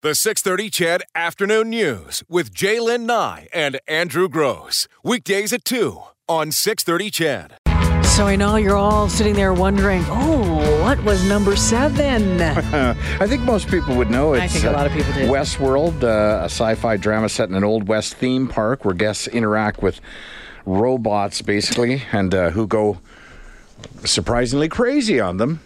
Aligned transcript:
The 0.00 0.14
630 0.14 0.70
CHED 0.70 1.02
Afternoon 1.16 1.70
News 1.70 2.22
with 2.28 2.54
J'lyn 2.54 3.00
Nye 3.00 3.48
and 3.52 3.80
Andrew 3.88 4.28
Grose. 4.28 4.86
Weekdays 5.02 5.52
at 5.52 5.64
2 5.64 6.00
on 6.28 6.52
630 6.52 7.10
CHED. 7.10 7.56
So 8.04 8.28
I 8.28 8.36
know 8.36 8.54
you're 8.54 8.76
all 8.76 9.08
sitting 9.08 9.34
there 9.34 9.52
wondering, 9.52 10.04
oh, 10.06 10.82
what 10.82 11.02
was 11.02 11.28
number 11.28 11.56
seven? 11.56 12.40
I 12.40 13.26
think 13.26 13.42
most 13.42 13.66
people 13.66 13.96
would 13.96 14.08
know 14.08 14.34
it's 14.34 14.44
I 14.44 14.46
think 14.46 14.64
a 14.66 14.70
lot 14.70 14.86
of 14.86 14.92
people 14.92 15.12
did. 15.14 15.28
Westworld, 15.28 16.04
uh, 16.04 16.42
a 16.42 16.48
sci-fi 16.48 16.96
drama 16.96 17.28
set 17.28 17.48
in 17.48 17.56
an 17.56 17.64
old 17.64 17.88
west 17.88 18.14
theme 18.14 18.46
park 18.46 18.84
where 18.84 18.94
guests 18.94 19.26
interact 19.26 19.82
with 19.82 20.00
robots, 20.64 21.42
basically, 21.42 22.04
and 22.12 22.32
uh, 22.36 22.50
who 22.50 22.68
go 22.68 22.98
surprisingly 24.04 24.68
crazy 24.68 25.18
on 25.18 25.38
them. 25.38 25.58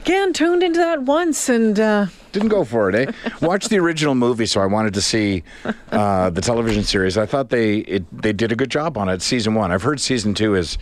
Again, 0.00 0.32
tuned 0.32 0.62
into 0.62 0.78
that 0.78 1.02
once 1.02 1.48
and 1.48 1.78
uh, 1.78 2.06
Didn't 2.32 2.48
go 2.48 2.64
for 2.64 2.90
it, 2.90 2.94
eh? 3.08 3.30
Watched 3.46 3.70
the 3.70 3.78
original 3.78 4.14
movie, 4.14 4.46
so 4.46 4.60
I 4.60 4.66
wanted 4.66 4.94
to 4.94 5.02
see 5.02 5.42
uh, 5.90 6.30
the 6.30 6.40
television 6.40 6.84
series. 6.84 7.16
I 7.18 7.26
thought 7.26 7.50
they 7.50 7.78
it, 7.78 8.04
they 8.22 8.32
did 8.32 8.52
a 8.52 8.56
good 8.56 8.70
job 8.70 8.96
on 8.96 9.08
it. 9.08 9.22
Season 9.22 9.54
one. 9.54 9.72
I've 9.72 9.82
heard 9.82 10.00
season 10.00 10.34
two 10.34 10.54
is 10.54 10.78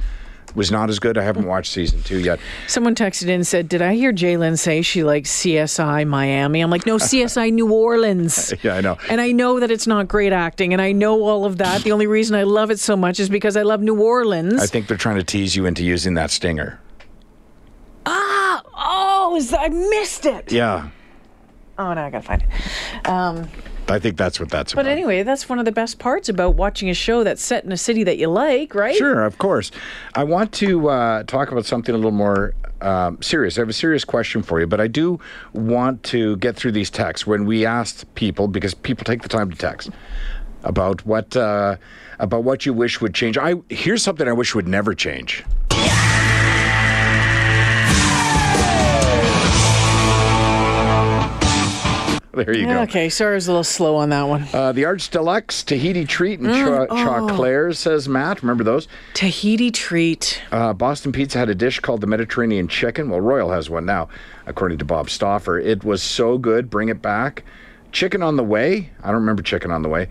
was 0.55 0.70
not 0.70 0.88
as 0.88 0.98
good. 1.00 1.19
I 1.19 1.22
haven't 1.22 1.46
watched 1.46 1.72
season 1.72 2.00
two 2.02 2.20
yet. 2.20 2.38
someone 2.69 2.95
texted 2.95 3.24
in 3.24 3.30
and 3.30 3.46
said, 3.46 3.69
Did 3.69 3.83
I 3.83 3.95
hear 3.95 4.12
J'lyn 4.12 4.56
say 4.59 4.83
she 4.83 5.02
likes 5.02 5.30
CSI 5.42 6.06
Miami? 6.06 6.61
I'm 6.61 6.70
like, 6.70 6.86
No, 6.86 6.97
CSI 6.97 7.52
New 7.52 7.72
Orleans. 7.72 8.52
Yeah, 8.62 8.77
I 8.77 8.80
know. 8.80 8.97
And 9.11 9.20
I 9.20 9.33
know 9.33 9.58
that 9.61 9.70
it's 9.70 9.86
not 9.86 10.06
great 10.08 10.33
acting, 10.33 10.72
and 10.72 10.80
I 10.80 10.92
know 10.92 11.22
all 11.24 11.45
of 11.45 11.58
that. 11.58 11.83
The 11.83 11.92
only 11.92 12.06
reason 12.06 12.36
I 12.36 12.45
love 12.45 12.70
it 12.70 12.78
so 12.78 12.97
much 12.97 13.19
is 13.19 13.28
because 13.28 13.56
I 13.56 13.62
love 13.62 13.80
New 13.83 14.00
Orleans. 14.00 14.62
I 14.62 14.66
think 14.66 14.86
they're 14.86 14.97
trying 14.97 15.16
to 15.16 15.24
tease 15.24 15.56
you 15.56 15.66
into 15.66 15.84
using 15.84 16.14
that 16.14 16.30
stinger. 16.30 16.78
Oh, 18.77 19.37
is 19.37 19.51
that, 19.51 19.60
I 19.60 19.69
missed 19.69 20.27
it. 20.27 20.52
Yeah, 20.52 20.88
Oh, 21.78 21.92
no, 21.92 22.02
I 22.02 22.10
gotta 22.10 22.24
find 22.24 22.42
it. 22.42 23.09
Um, 23.09 23.48
I 23.88 23.98
think 23.98 24.16
that's 24.16 24.38
what 24.38 24.48
that's 24.48 24.73
but 24.73 24.80
about. 24.80 24.91
But 24.91 24.92
anyway, 24.92 25.23
that's 25.24 25.48
one 25.48 25.59
of 25.59 25.64
the 25.64 25.73
best 25.73 25.98
parts 25.98 26.28
about 26.28 26.55
watching 26.55 26.89
a 26.89 26.95
show 26.95 27.25
that's 27.25 27.42
set 27.42 27.64
in 27.64 27.72
a 27.72 27.77
city 27.77 28.05
that 28.05 28.17
you 28.17 28.28
like, 28.28 28.75
right? 28.75 28.95
Sure, 28.95 29.25
of 29.25 29.39
course. 29.39 29.70
I 30.14 30.25
want 30.25 30.52
to 30.55 30.89
uh, 30.89 31.22
talk 31.25 31.50
about 31.50 31.67
something 31.67 31.95
a 31.95 31.98
little 31.98 32.12
more 32.12 32.55
um, 32.80 33.20
serious. 33.20 33.58
I 33.58 33.62
have 33.62 33.69
a 33.69 33.75
serious 33.75 34.05
question 34.05 34.42
for 34.42 34.61
you, 34.61 34.67
but 34.67 34.80
I 34.80 34.86
do 34.86 35.19
want 35.52 36.02
to 36.05 36.36
get 36.36 36.56
through 36.56 36.72
these 36.72 36.91
texts. 36.91 37.27
When 37.27 37.45
we 37.45 37.67
asked 37.67 38.14
people, 38.14 38.47
because 38.48 38.72
people 38.72 39.05
take 39.05 39.22
the 39.22 39.28
time 39.28 39.50
to 39.50 39.56
text 39.56 39.91
about 40.62 41.05
what 41.05 41.36
uh, 41.36 41.77
about 42.20 42.45
what 42.45 42.64
you 42.64 42.72
wish 42.72 43.00
would 43.00 43.14
change. 43.14 43.36
I 43.36 43.55
here's 43.69 44.02
something 44.02 44.28
I 44.28 44.33
wish 44.33 44.55
would 44.55 44.69
never 44.69 44.95
change. 44.95 45.45
There 52.44 52.56
you 52.56 52.66
go. 52.66 52.80
Okay, 52.82 53.08
sorry, 53.08 53.32
I 53.32 53.34
was 53.36 53.46
a 53.48 53.50
little 53.52 53.64
slow 53.64 53.96
on 53.96 54.08
that 54.10 54.24
one. 54.24 54.46
Uh, 54.52 54.72
the 54.72 54.84
Arch 54.84 55.08
Deluxe 55.10 55.62
Tahiti 55.62 56.04
Treat 56.04 56.40
and 56.40 56.48
cho- 56.48 56.86
Chocolaires, 56.88 57.77
says 57.77 58.08
Matt. 58.08 58.42
Remember 58.42 58.64
those? 58.64 58.88
Tahiti 59.14 59.70
treat. 59.70 60.42
Uh, 60.50 60.72
Boston 60.72 61.12
Pizza 61.12 61.38
had 61.38 61.48
a 61.48 61.55
dish 61.55 61.80
called 61.80 62.00
the 62.00 62.06
Mediterranean 62.06 62.66
Chicken. 62.68 63.08
Well, 63.08 63.20
Royal 63.20 63.50
has 63.52 63.70
one 63.70 63.86
now, 63.86 64.08
according 64.46 64.78
to 64.78 64.84
Bob 64.84 65.10
Stauffer. 65.10 65.58
It 65.58 65.84
was 65.84 66.02
so 66.02 66.36
good. 66.38 66.70
Bring 66.70 66.88
it 66.88 67.00
back. 67.00 67.44
Chicken 67.92 68.22
on 68.22 68.36
the 68.36 68.44
way. 68.44 68.90
I 69.02 69.06
don't 69.06 69.20
remember 69.20 69.42
chicken 69.42 69.70
on 69.70 69.82
the 69.82 69.88
way. 69.88 70.08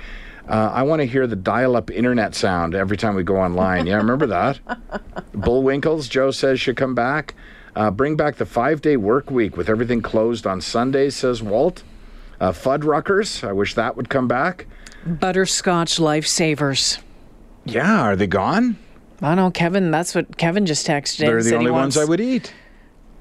Uh, 0.48 0.72
I 0.74 0.84
want 0.84 1.02
to 1.02 1.06
hear 1.06 1.28
the 1.28 1.36
dial-up 1.36 1.90
internet 1.92 2.36
sound 2.36 2.76
every 2.76 2.98
time 2.98 3.16
we 3.16 3.24
go 3.24 3.38
online. 3.38 3.86
Yeah, 3.88 3.96
remember 3.98 4.28
that? 4.28 4.60
Bullwinkles, 5.34 6.10
Joe 6.10 6.32
says 6.32 6.60
should 6.60 6.76
come 6.78 6.96
back. 6.96 7.34
Uh, 7.76 7.90
bring 7.92 8.16
back 8.16 8.36
the 8.36 8.46
five-day 8.46 8.98
work 8.98 9.32
week 9.32 9.58
with 9.58 9.70
everything 9.70 10.02
closed 10.02 10.46
on 10.46 10.62
Sundays, 10.62 11.16
says 11.16 11.42
Walt. 11.42 11.84
Uh, 12.40 12.52
Fuddruckers, 12.52 13.48
I 13.48 13.52
wish 13.52 13.76
that 13.76 13.96
would 13.96 14.10
come 14.10 14.28
back. 14.28 14.68
Butterscotch 15.06 15.98
lifesavers. 15.98 17.00
Yeah, 17.66 18.02
are 18.02 18.16
they 18.16 18.28
gone? 18.28 18.78
I 19.22 19.28
don't 19.28 19.38
know, 19.38 19.52
Kevin. 19.52 19.92
That's 19.92 20.16
what 20.16 20.38
Kevin 20.38 20.66
just 20.66 20.86
texted. 20.86 21.20
They're 21.20 21.44
the 21.44 21.56
only 21.56 21.72
ones 21.72 21.98
I 21.98 22.06
would 22.06 22.20
eat. 22.20 22.54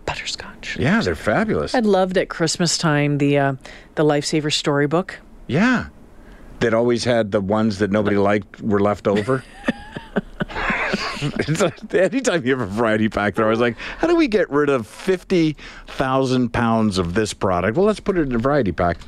Butterscotch. 0.06 0.76
Yeah, 0.78 1.00
they're 1.00 1.14
fabulous. 1.14 1.74
I'd 1.74 1.86
loved 1.86 2.18
at 2.18 2.28
Christmas 2.28 2.76
time 2.76 3.18
the 3.18 3.38
uh, 3.38 3.54
the 3.94 4.04
lifesaver 4.04 4.52
storybook. 4.52 5.20
Yeah. 5.46 5.86
That 6.60 6.74
always 6.74 7.04
had 7.04 7.32
the 7.32 7.40
ones 7.40 7.78
that 7.78 7.90
nobody 7.90 8.16
liked 8.30 8.60
were 8.60 8.80
left 8.80 9.06
over. 9.06 9.44
like, 11.60 11.94
anytime 11.94 12.44
you 12.44 12.58
have 12.58 12.60
a 12.60 12.70
variety 12.70 13.08
pack, 13.08 13.34
they're 13.34 13.44
always 13.44 13.60
like, 13.60 13.76
how 13.98 14.06
do 14.06 14.16
we 14.16 14.28
get 14.28 14.50
rid 14.50 14.68
of 14.68 14.86
50,000 14.86 16.52
pounds 16.52 16.98
of 16.98 17.14
this 17.14 17.32
product? 17.34 17.76
Well, 17.76 17.86
let's 17.86 18.00
put 18.00 18.18
it 18.18 18.22
in 18.22 18.34
a 18.34 18.38
variety 18.38 18.72
pack. 18.72 18.98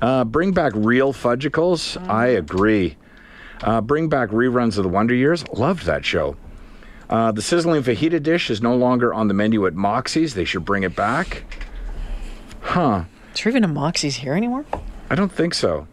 Uh, 0.00 0.24
bring 0.24 0.52
back 0.52 0.72
real 0.74 1.12
fudgicles. 1.12 1.96
I 2.08 2.28
agree. 2.28 2.96
Uh, 3.62 3.80
bring 3.80 4.08
back 4.08 4.30
reruns 4.30 4.76
of 4.78 4.84
the 4.84 4.88
Wonder 4.88 5.14
Years. 5.14 5.46
Loved 5.48 5.84
that 5.86 6.04
show. 6.04 6.36
Uh, 7.10 7.32
the 7.32 7.42
sizzling 7.42 7.82
fajita 7.82 8.22
dish 8.22 8.50
is 8.50 8.60
no 8.60 8.76
longer 8.76 9.12
on 9.12 9.28
the 9.28 9.34
menu 9.34 9.66
at 9.66 9.74
Moxie's. 9.74 10.34
They 10.34 10.44
should 10.44 10.64
bring 10.64 10.82
it 10.82 10.94
back. 10.94 11.44
Huh. 12.60 13.04
Is 13.34 13.42
there 13.42 13.50
even 13.50 13.64
a 13.64 13.68
Moxie's 13.68 14.16
here 14.16 14.34
anymore? 14.34 14.66
I 15.10 15.14
don't 15.14 15.32
think 15.32 15.54
so. 15.54 15.86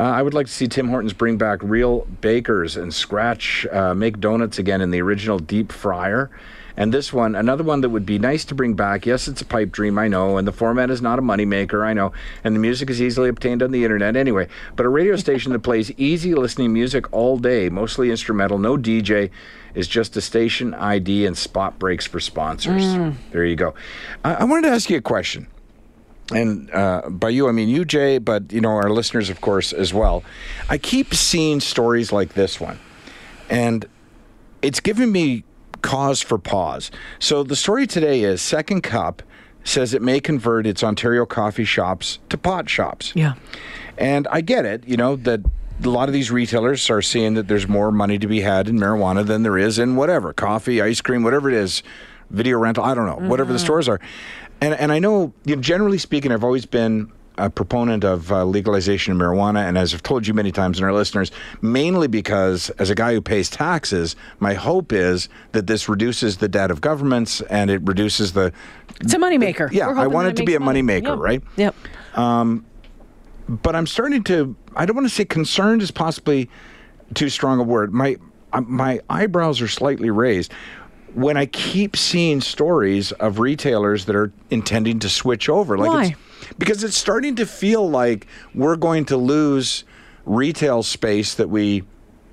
Uh, 0.00 0.04
I 0.04 0.22
would 0.22 0.32
like 0.32 0.46
to 0.46 0.52
see 0.52 0.66
Tim 0.66 0.88
Hortons 0.88 1.12
bring 1.12 1.36
back 1.36 1.58
real 1.62 2.06
bakers 2.22 2.78
and 2.78 2.94
scratch, 2.94 3.66
uh, 3.70 3.92
make 3.92 4.18
donuts 4.18 4.58
again 4.58 4.80
in 4.80 4.90
the 4.90 5.02
original 5.02 5.38
deep 5.38 5.70
fryer. 5.70 6.30
And 6.74 6.94
this 6.94 7.12
one, 7.12 7.34
another 7.34 7.64
one 7.64 7.82
that 7.82 7.90
would 7.90 8.06
be 8.06 8.18
nice 8.18 8.46
to 8.46 8.54
bring 8.54 8.72
back. 8.72 9.04
Yes, 9.04 9.28
it's 9.28 9.42
a 9.42 9.44
pipe 9.44 9.70
dream, 9.70 9.98
I 9.98 10.08
know, 10.08 10.38
and 10.38 10.48
the 10.48 10.52
format 10.52 10.88
is 10.88 11.02
not 11.02 11.18
a 11.18 11.22
moneymaker, 11.22 11.84
I 11.84 11.92
know, 11.92 12.12
and 12.42 12.56
the 12.56 12.60
music 12.60 12.88
is 12.88 13.02
easily 13.02 13.28
obtained 13.28 13.62
on 13.62 13.72
the 13.72 13.84
internet 13.84 14.16
anyway. 14.16 14.48
But 14.74 14.86
a 14.86 14.88
radio 14.88 15.16
station 15.16 15.52
that 15.52 15.58
plays 15.58 15.90
easy 15.98 16.34
listening 16.34 16.72
music 16.72 17.12
all 17.12 17.36
day, 17.36 17.68
mostly 17.68 18.10
instrumental, 18.10 18.56
no 18.56 18.78
DJ, 18.78 19.28
is 19.74 19.86
just 19.86 20.16
a 20.16 20.22
station 20.22 20.72
ID 20.72 21.26
and 21.26 21.36
spot 21.36 21.78
breaks 21.78 22.06
for 22.06 22.20
sponsors. 22.20 22.94
There 23.32 23.44
you 23.44 23.56
go. 23.56 23.74
I, 24.24 24.36
I 24.36 24.44
wanted 24.44 24.68
to 24.68 24.72
ask 24.72 24.88
you 24.88 24.96
a 24.96 25.02
question 25.02 25.46
and 26.30 26.70
uh, 26.72 27.02
by 27.08 27.28
you 27.30 27.48
I 27.48 27.52
mean 27.52 27.68
you, 27.68 27.84
Jay, 27.84 28.18
but 28.18 28.52
you 28.52 28.60
know 28.60 28.70
our 28.70 28.90
listeners, 28.90 29.30
of 29.30 29.40
course, 29.40 29.72
as 29.72 29.92
well. 29.92 30.22
I 30.68 30.78
keep 30.78 31.14
seeing 31.14 31.60
stories 31.60 32.12
like 32.12 32.34
this 32.34 32.60
one, 32.60 32.78
and 33.48 33.86
it's 34.62 34.80
giving 34.80 35.12
me 35.12 35.44
cause 35.82 36.20
for 36.20 36.38
pause. 36.38 36.90
So 37.18 37.42
the 37.42 37.56
story 37.56 37.86
today 37.86 38.22
is 38.22 38.42
Second 38.42 38.82
Cup 38.82 39.22
says 39.64 39.92
it 39.94 40.02
may 40.02 40.20
convert 40.20 40.66
its 40.66 40.82
Ontario 40.82 41.26
coffee 41.26 41.64
shops 41.64 42.18
to 42.28 42.38
pot 42.38 42.68
shops. 42.68 43.12
Yeah. 43.14 43.34
And 43.98 44.26
I 44.28 44.40
get 44.40 44.64
it, 44.64 44.86
you 44.86 44.96
know, 44.96 45.16
that 45.16 45.40
a 45.84 45.88
lot 45.88 46.08
of 46.08 46.12
these 46.12 46.30
retailers 46.30 46.88
are 46.90 47.02
seeing 47.02 47.34
that 47.34 47.48
there's 47.48 47.68
more 47.68 47.90
money 47.90 48.18
to 48.18 48.26
be 48.26 48.40
had 48.40 48.68
in 48.68 48.78
marijuana 48.78 49.24
than 49.26 49.42
there 49.42 49.58
is 49.58 49.78
in 49.78 49.96
whatever 49.96 50.32
coffee, 50.32 50.80
ice 50.80 51.00
cream, 51.00 51.22
whatever 51.22 51.50
it 51.50 51.56
is, 51.56 51.82
video 52.30 52.58
rental, 52.58 52.84
I 52.84 52.94
don't 52.94 53.06
know, 53.06 53.28
whatever 53.28 53.52
the 53.52 53.58
stores 53.58 53.88
are. 53.88 54.00
And, 54.60 54.74
and 54.74 54.92
I 54.92 54.98
know, 54.98 55.32
you 55.44 55.56
know, 55.56 55.62
generally 55.62 55.98
speaking, 55.98 56.32
I've 56.32 56.44
always 56.44 56.66
been 56.66 57.10
a 57.38 57.48
proponent 57.48 58.04
of 58.04 58.30
uh, 58.30 58.44
legalization 58.44 59.12
of 59.14 59.18
marijuana, 59.18 59.66
and 59.66 59.78
as 59.78 59.94
I've 59.94 60.02
told 60.02 60.26
you 60.26 60.34
many 60.34 60.52
times 60.52 60.78
and 60.78 60.84
our 60.84 60.92
listeners, 60.92 61.30
mainly 61.62 62.06
because 62.06 62.68
as 62.70 62.90
a 62.90 62.94
guy 62.94 63.14
who 63.14 63.22
pays 63.22 63.48
taxes, 63.48 64.14
my 64.40 64.52
hope 64.52 64.92
is 64.92 65.30
that 65.52 65.66
this 65.66 65.88
reduces 65.88 66.36
the 66.36 66.48
debt 66.48 66.70
of 66.70 66.82
governments 66.82 67.40
and 67.42 67.70
it 67.70 67.80
reduces 67.84 68.34
the. 68.34 68.52
It's 69.00 69.14
a 69.14 69.18
moneymaker. 69.18 69.72
Yeah, 69.72 69.88
I 69.88 70.06
want 70.06 70.28
it 70.28 70.36
to 70.36 70.44
be 70.44 70.54
a 70.54 70.60
money. 70.60 70.82
moneymaker, 70.82 71.04
Yep. 71.04 71.18
right? 71.18 71.42
Yep. 71.56 71.74
Um, 72.14 72.66
but 73.48 73.74
I'm 73.74 73.86
starting 73.86 74.22
to. 74.24 74.54
I 74.76 74.84
don't 74.84 74.94
want 74.96 75.08
to 75.08 75.14
say 75.14 75.24
concerned 75.24 75.80
is 75.80 75.90
possibly 75.90 76.50
too 77.14 77.30
strong 77.30 77.58
a 77.58 77.62
word. 77.62 77.94
My 77.94 78.16
uh, 78.52 78.60
my 78.60 79.00
eyebrows 79.08 79.62
are 79.62 79.68
slightly 79.68 80.10
raised 80.10 80.52
when 81.14 81.36
I 81.36 81.46
keep 81.46 81.96
seeing 81.96 82.40
stories 82.40 83.12
of 83.12 83.38
retailers 83.38 84.04
that 84.06 84.16
are 84.16 84.32
intending 84.50 84.98
to 85.00 85.08
switch 85.08 85.48
over. 85.48 85.76
Like 85.76 85.88
Why? 85.88 86.04
It's, 86.04 86.52
because 86.58 86.84
it's 86.84 86.96
starting 86.96 87.36
to 87.36 87.46
feel 87.46 87.88
like 87.88 88.26
we're 88.54 88.76
going 88.76 89.04
to 89.06 89.16
lose 89.16 89.84
retail 90.24 90.82
space 90.82 91.34
that 91.34 91.48
we 91.48 91.84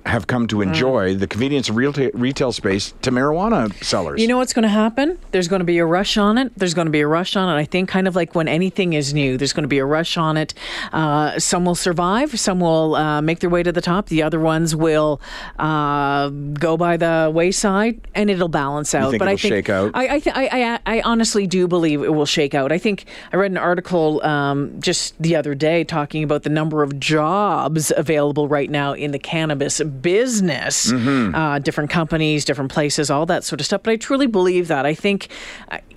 have 0.08 0.26
come 0.26 0.46
to 0.48 0.62
enjoy, 0.62 1.14
the 1.14 1.26
convenience 1.26 1.68
of 1.68 1.76
retail, 1.76 2.10
retail 2.14 2.52
space 2.52 2.94
to 3.02 3.10
marijuana 3.10 3.72
sellers. 3.84 4.20
You 4.20 4.26
know 4.28 4.38
what's 4.38 4.52
going 4.52 4.62
to 4.62 4.68
happen? 4.68 5.18
There's 5.32 5.48
going 5.48 5.60
to 5.60 5.64
be 5.66 5.78
a 5.78 5.86
rush 5.86 6.16
on 6.16 6.38
it. 6.38 6.52
There's 6.56 6.74
going 6.74 6.86
to 6.86 6.90
be 6.90 7.00
a 7.00 7.06
rush 7.06 7.36
on 7.36 7.48
it. 7.54 7.60
I 7.60 7.64
think 7.64 7.88
kind 7.88 8.08
of 8.08 8.16
like 8.16 8.34
when 8.34 8.48
anything 8.48 8.94
is 8.94 9.12
new, 9.12 9.36
there's 9.36 9.52
going 9.52 9.64
to 9.64 9.68
be 9.68 9.78
a 9.78 9.84
rush 9.84 10.16
on 10.16 10.36
it. 10.36 10.54
Uh, 10.92 11.38
some 11.38 11.64
will 11.64 11.74
survive. 11.74 12.38
Some 12.40 12.60
will 12.60 12.94
uh, 12.94 13.20
make 13.20 13.40
their 13.40 13.50
way 13.50 13.62
to 13.62 13.70
the 13.72 13.80
top. 13.80 14.06
The 14.08 14.22
other 14.22 14.40
ones 14.40 14.74
will 14.74 15.20
uh, 15.58 16.30
go 16.30 16.76
by 16.76 16.96
the 16.96 17.30
wayside, 17.32 18.00
and 18.14 18.30
it'll 18.30 18.48
balance 18.48 18.94
out. 18.94 19.18
but 19.18 19.28
I 19.28 19.36
think 19.36 19.52
shake 19.52 19.68
out? 19.68 19.90
I 19.94 20.16
I, 20.16 20.20
th- 20.20 20.36
I 20.36 20.48
I 20.48 20.80
I 20.86 21.00
honestly 21.02 21.46
do 21.46 21.68
believe 21.68 22.02
it 22.02 22.14
will 22.14 22.26
shake 22.26 22.54
out. 22.54 22.72
I 22.72 22.78
think 22.78 23.04
I 23.32 23.36
read 23.36 23.50
an 23.50 23.58
article 23.58 24.24
um, 24.24 24.80
just 24.80 25.20
the 25.20 25.36
other 25.36 25.54
day 25.54 25.84
talking 25.84 26.22
about 26.22 26.42
the 26.42 26.50
number 26.50 26.82
of 26.82 26.98
jobs 26.98 27.92
available 27.96 28.48
right 28.48 28.70
now 28.70 28.92
in 28.94 29.10
the 29.10 29.18
cannabis 29.18 29.80
business, 30.02 30.92
uh, 30.92 31.58
different 31.62 31.90
companies, 31.90 32.44
different 32.44 32.70
places, 32.70 33.10
all 33.10 33.26
that 33.26 33.44
sort 33.44 33.60
of 33.60 33.66
stuff. 33.66 33.82
But 33.82 33.92
I 33.92 33.96
truly 33.96 34.26
believe 34.26 34.68
that. 34.68 34.86
I 34.86 34.94
think, 34.94 35.28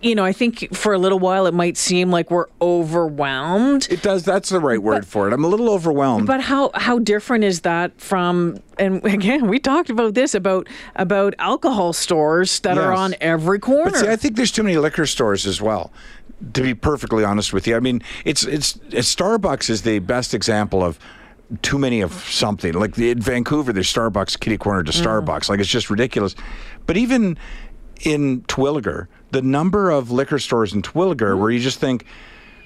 you 0.01 0.15
know, 0.15 0.23
I 0.25 0.33
think 0.33 0.75
for 0.75 0.93
a 0.93 0.97
little 0.97 1.19
while 1.19 1.45
it 1.45 1.53
might 1.53 1.77
seem 1.77 2.11
like 2.11 2.31
we're 2.31 2.47
overwhelmed. 2.61 3.87
It 3.89 4.01
does. 4.01 4.23
That's 4.23 4.49
the 4.49 4.59
right 4.59 4.81
word 4.81 5.05
for 5.05 5.27
it. 5.27 5.33
I'm 5.33 5.43
a 5.43 5.47
little 5.47 5.69
overwhelmed. 5.69 6.27
But 6.27 6.41
how 6.41 6.71
how 6.75 6.99
different 6.99 7.43
is 7.43 7.61
that 7.61 7.99
from? 7.99 8.59
And 8.77 9.03
again, 9.05 9.47
we 9.47 9.59
talked 9.59 9.89
about 9.89 10.13
this 10.13 10.33
about 10.33 10.67
about 10.95 11.35
alcohol 11.39 11.93
stores 11.93 12.59
that 12.61 12.77
are 12.77 12.93
on 12.93 13.15
every 13.21 13.59
corner. 13.59 13.91
But 13.91 13.99
see, 13.99 14.07
I 14.07 14.15
think 14.15 14.35
there's 14.35 14.51
too 14.51 14.63
many 14.63 14.77
liquor 14.77 15.05
stores 15.05 15.45
as 15.45 15.61
well. 15.61 15.91
To 16.53 16.63
be 16.63 16.73
perfectly 16.73 17.23
honest 17.23 17.53
with 17.53 17.67
you, 17.67 17.75
I 17.75 17.79
mean, 17.79 18.01
it's 18.25 18.43
it's, 18.43 18.79
it's 18.89 19.13
Starbucks 19.13 19.69
is 19.69 19.83
the 19.83 19.99
best 19.99 20.33
example 20.33 20.83
of 20.83 20.97
too 21.61 21.77
many 21.77 22.01
of 22.01 22.13
something. 22.13 22.73
Like 22.73 22.95
the, 22.95 23.11
in 23.11 23.19
Vancouver, 23.19 23.73
there's 23.73 23.91
Starbucks 23.91 24.39
kitty 24.39 24.57
corner 24.57 24.83
to 24.83 24.91
mm. 24.91 25.03
Starbucks. 25.03 25.49
Like 25.49 25.59
it's 25.59 25.69
just 25.69 25.89
ridiculous. 25.89 26.35
But 26.85 26.97
even 26.97 27.37
in 28.01 28.41
Terwillegar, 28.43 29.07
the 29.31 29.41
number 29.41 29.89
of 29.89 30.11
liquor 30.11 30.39
stores 30.39 30.73
in 30.73 30.81
Terwillegar 30.81 31.35
mm. 31.35 31.39
where 31.39 31.51
you 31.51 31.59
just 31.59 31.79
think, 31.79 32.05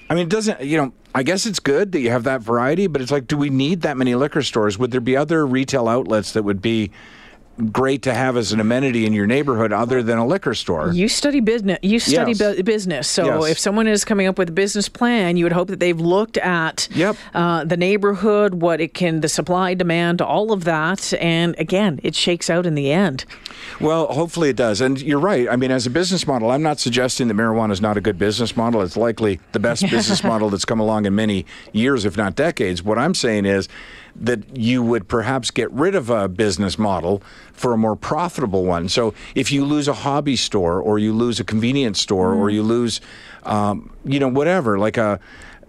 I 0.08 0.14
mean, 0.14 0.26
it 0.26 0.30
doesn't, 0.30 0.60
you 0.60 0.76
know, 0.76 0.92
I 1.14 1.22
guess 1.22 1.46
it's 1.46 1.58
good 1.60 1.92
that 1.92 2.00
you 2.00 2.10
have 2.10 2.24
that 2.24 2.42
variety, 2.42 2.86
but 2.86 3.02
it's 3.02 3.10
like, 3.10 3.26
do 3.26 3.36
we 3.36 3.50
need 3.50 3.82
that 3.82 3.96
many 3.96 4.14
liquor 4.14 4.42
stores? 4.42 4.78
Would 4.78 4.90
there 4.90 5.00
be 5.00 5.16
other 5.16 5.46
retail 5.46 5.88
outlets 5.88 6.32
that 6.32 6.44
would 6.44 6.62
be 6.62 6.90
great 7.72 8.02
to 8.02 8.12
have 8.14 8.36
as 8.36 8.52
an 8.52 8.60
amenity 8.60 9.06
in 9.06 9.12
your 9.12 9.26
neighborhood 9.26 9.72
other 9.72 10.02
than 10.02 10.18
a 10.18 10.26
liquor 10.26 10.54
store? 10.54 10.90
You 10.92 11.08
study 11.08 11.40
business. 11.40 11.78
You 11.82 11.98
study 11.98 12.32
Yes. 12.32 12.56
bu- 12.56 12.62
business. 12.62 13.08
So 13.08 13.42
Yes. 13.44 13.52
if 13.52 13.58
someone 13.58 13.86
is 13.86 14.04
coming 14.04 14.26
up 14.26 14.38
with 14.38 14.48
a 14.50 14.52
business 14.52 14.88
plan, 14.88 15.36
you 15.36 15.44
would 15.44 15.52
hope 15.52 15.68
that 15.68 15.80
they've 15.80 15.98
looked 15.98 16.36
at 16.38 16.88
Yep. 16.94 17.16
uh, 17.34 17.64
the 17.64 17.76
neighborhood, 17.76 18.54
what 18.60 18.80
it 18.80 18.94
can, 18.94 19.20
the 19.20 19.28
supply, 19.28 19.74
demand, 19.74 20.20
all 20.20 20.52
of 20.52 20.64
that, 20.64 21.14
and 21.20 21.54
again, 21.58 21.98
it 22.02 22.14
shakes 22.14 22.50
out 22.50 22.66
in 22.66 22.74
the 22.74 22.92
end. 22.92 23.24
Well, 23.80 24.06
hopefully 24.08 24.50
it 24.50 24.56
does. 24.56 24.80
And 24.80 25.00
you're 25.00 25.18
right. 25.18 25.48
I 25.50 25.56
mean, 25.56 25.70
as 25.70 25.86
a 25.86 25.90
business 25.90 26.26
model, 26.26 26.50
I'm 26.50 26.62
not 26.62 26.78
suggesting 26.78 27.28
that 27.28 27.34
marijuana 27.36 27.72
is 27.72 27.80
not 27.80 27.96
a 27.96 28.00
good 28.00 28.18
business 28.18 28.56
model. 28.56 28.82
It's 28.82 28.96
likely 28.96 29.40
the 29.52 29.58
best 29.60 29.82
business 29.90 30.22
model 30.22 30.50
that's 30.50 30.64
come 30.64 30.80
along 30.80 31.06
in 31.06 31.14
many 31.14 31.46
years, 31.72 32.04
if 32.04 32.16
not 32.16 32.36
decades. 32.36 32.82
What 32.82 32.98
I'm 32.98 33.14
saying 33.14 33.46
is 33.46 33.68
that 34.20 34.56
you 34.56 34.82
would 34.82 35.08
perhaps 35.08 35.50
get 35.50 35.70
rid 35.70 35.94
of 35.94 36.10
a 36.10 36.28
business 36.28 36.78
model 36.78 37.22
for 37.52 37.72
a 37.72 37.76
more 37.76 37.96
profitable 37.96 38.64
one. 38.64 38.88
So 38.88 39.14
if 39.34 39.52
you 39.52 39.64
lose 39.64 39.88
a 39.88 39.92
hobby 39.92 40.36
store 40.36 40.80
or 40.80 40.98
you 40.98 41.12
lose 41.12 41.40
a 41.40 41.44
convenience 41.44 42.00
store 42.00 42.34
or 42.34 42.50
you 42.50 42.62
lose, 42.62 43.00
um, 43.44 43.92
you 44.04 44.18
know, 44.18 44.28
whatever, 44.28 44.78
like 44.78 44.96
a, 44.96 45.20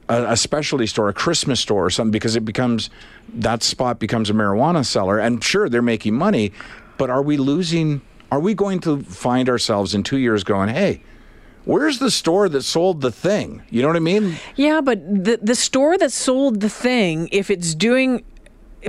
a, 0.09 0.31
a 0.31 0.37
specialty 0.37 0.87
store, 0.87 1.09
a 1.09 1.13
Christmas 1.13 1.59
store 1.59 1.85
or 1.85 1.89
something, 1.89 2.11
because 2.11 2.35
it 2.35 2.45
becomes 2.45 2.89
that 3.33 3.63
spot 3.63 3.99
becomes 3.99 4.29
a 4.29 4.33
marijuana 4.33 4.85
seller. 4.85 5.19
And 5.19 5.43
sure, 5.43 5.69
they're 5.69 5.81
making 5.81 6.15
money, 6.15 6.51
but 6.97 7.09
are 7.09 7.21
we 7.21 7.37
losing? 7.37 8.01
Are 8.31 8.39
we 8.39 8.53
going 8.53 8.79
to 8.81 9.01
find 9.03 9.49
ourselves 9.49 9.93
in 9.93 10.03
two 10.03 10.17
years 10.17 10.43
going, 10.43 10.69
hey, 10.69 11.01
where's 11.63 11.99
the 11.99 12.11
store 12.11 12.49
that 12.49 12.63
sold 12.63 13.01
the 13.01 13.11
thing? 13.11 13.61
You 13.69 13.81
know 13.81 13.87
what 13.87 13.97
I 13.97 14.01
mean? 14.01 14.37
Yeah, 14.55 14.81
but 14.81 14.99
the 15.05 15.39
the 15.41 15.55
store 15.55 15.97
that 15.97 16.11
sold 16.11 16.61
the 16.61 16.69
thing, 16.69 17.29
if 17.31 17.49
it's 17.49 17.75
doing 17.75 18.23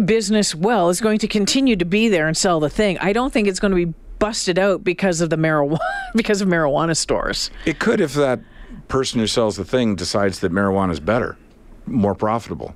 business 0.05 0.55
well, 0.55 0.89
is 0.89 1.01
going 1.01 1.19
to 1.19 1.29
continue 1.29 1.77
to 1.77 1.85
be 1.85 2.09
there 2.09 2.27
and 2.27 2.37
sell 2.37 2.61
the 2.61 2.71
thing. 2.71 2.99
I 2.99 3.13
don't 3.13 3.33
think 3.33 3.49
it's 3.49 3.61
going 3.61 3.71
to 3.71 3.87
be 3.87 3.95
busted 4.19 4.59
out 4.59 4.83
because 4.83 5.21
of 5.21 5.31
the 5.31 5.37
marijuana 5.37 5.79
because 6.15 6.41
of 6.41 6.49
marijuana 6.49 6.97
stores. 6.97 7.51
It 7.65 7.79
could 7.79 8.01
if 8.01 8.15
that 8.15 8.41
person 8.89 9.21
who 9.21 9.27
sells 9.27 9.57
the 9.57 9.65
thing 9.65 9.97
decides 9.97 10.41
that 10.41 10.53
marijuana 10.53 10.93
is 10.93 11.01
better, 11.01 11.37
more 11.87 12.15
profitable. 12.15 12.75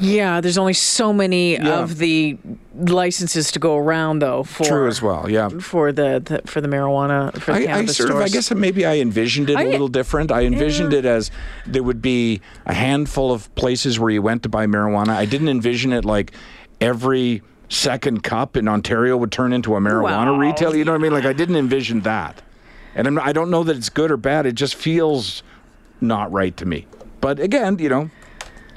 Yeah, 0.00 0.40
there's 0.40 0.58
only 0.58 0.74
so 0.74 1.12
many 1.12 1.54
Yeah. 1.54 1.80
of 1.80 1.98
the 1.98 2.38
licenses 2.76 3.50
to 3.52 3.58
go 3.58 3.76
around, 3.76 4.20
though. 4.20 4.44
For 4.44 4.64
True 4.64 4.86
as 4.88 5.02
well. 5.02 5.28
Yeah. 5.28 5.48
for 5.48 5.90
the, 5.92 6.22
the 6.24 6.42
for 6.48 6.60
the 6.60 6.68
marijuana 6.68 7.32
for 7.40 7.52
the 7.52 7.58
I, 7.58 7.62
I 7.62 7.66
cannabis 7.66 7.96
sort 7.96 8.10
of, 8.10 8.16
I 8.18 8.28
guess 8.28 8.50
maybe 8.52 8.86
I 8.86 8.98
envisioned 8.98 9.50
it 9.50 9.56
a 9.56 9.60
I- 9.60 9.64
little 9.64 9.88
different. 9.88 10.30
I 10.30 10.42
envisioned 10.44 10.92
it 10.92 11.04
as 11.04 11.30
there 11.66 11.82
would 11.82 12.00
be 12.00 12.40
a 12.66 12.74
handful 12.74 13.32
of 13.32 13.52
places 13.56 13.98
where 13.98 14.10
you 14.10 14.22
went 14.22 14.44
to 14.44 14.48
buy 14.48 14.66
marijuana. 14.66 15.08
I 15.10 15.24
didn't 15.24 15.48
envision 15.48 15.92
it 15.92 16.04
like 16.04 16.32
every 16.80 17.42
second 17.68 18.22
cup 18.22 18.56
in 18.56 18.68
Ontario 18.68 19.16
would 19.16 19.32
turn 19.32 19.52
into 19.52 19.74
a 19.74 19.80
marijuana 19.80 20.26
Well, 20.26 20.38
retail. 20.38 20.74
You 20.76 20.84
know 20.84 20.92
what 20.92 21.00
I 21.00 21.02
mean? 21.02 21.12
Like 21.12 21.24
I 21.26 21.32
didn't 21.32 21.56
envision 21.56 22.02
that, 22.02 22.40
and 22.94 23.06
I'm, 23.08 23.18
I 23.18 23.32
don't 23.32 23.50
know 23.50 23.64
that 23.64 23.76
it's 23.76 23.88
good 23.90 24.10
or 24.12 24.16
bad. 24.16 24.46
It 24.46 24.54
just 24.54 24.76
feels 24.76 25.42
not 26.00 26.30
right 26.32 26.56
to 26.56 26.64
me. 26.66 26.86
But 27.20 27.40
again, 27.40 27.78
you 27.80 27.88
know, 27.88 28.10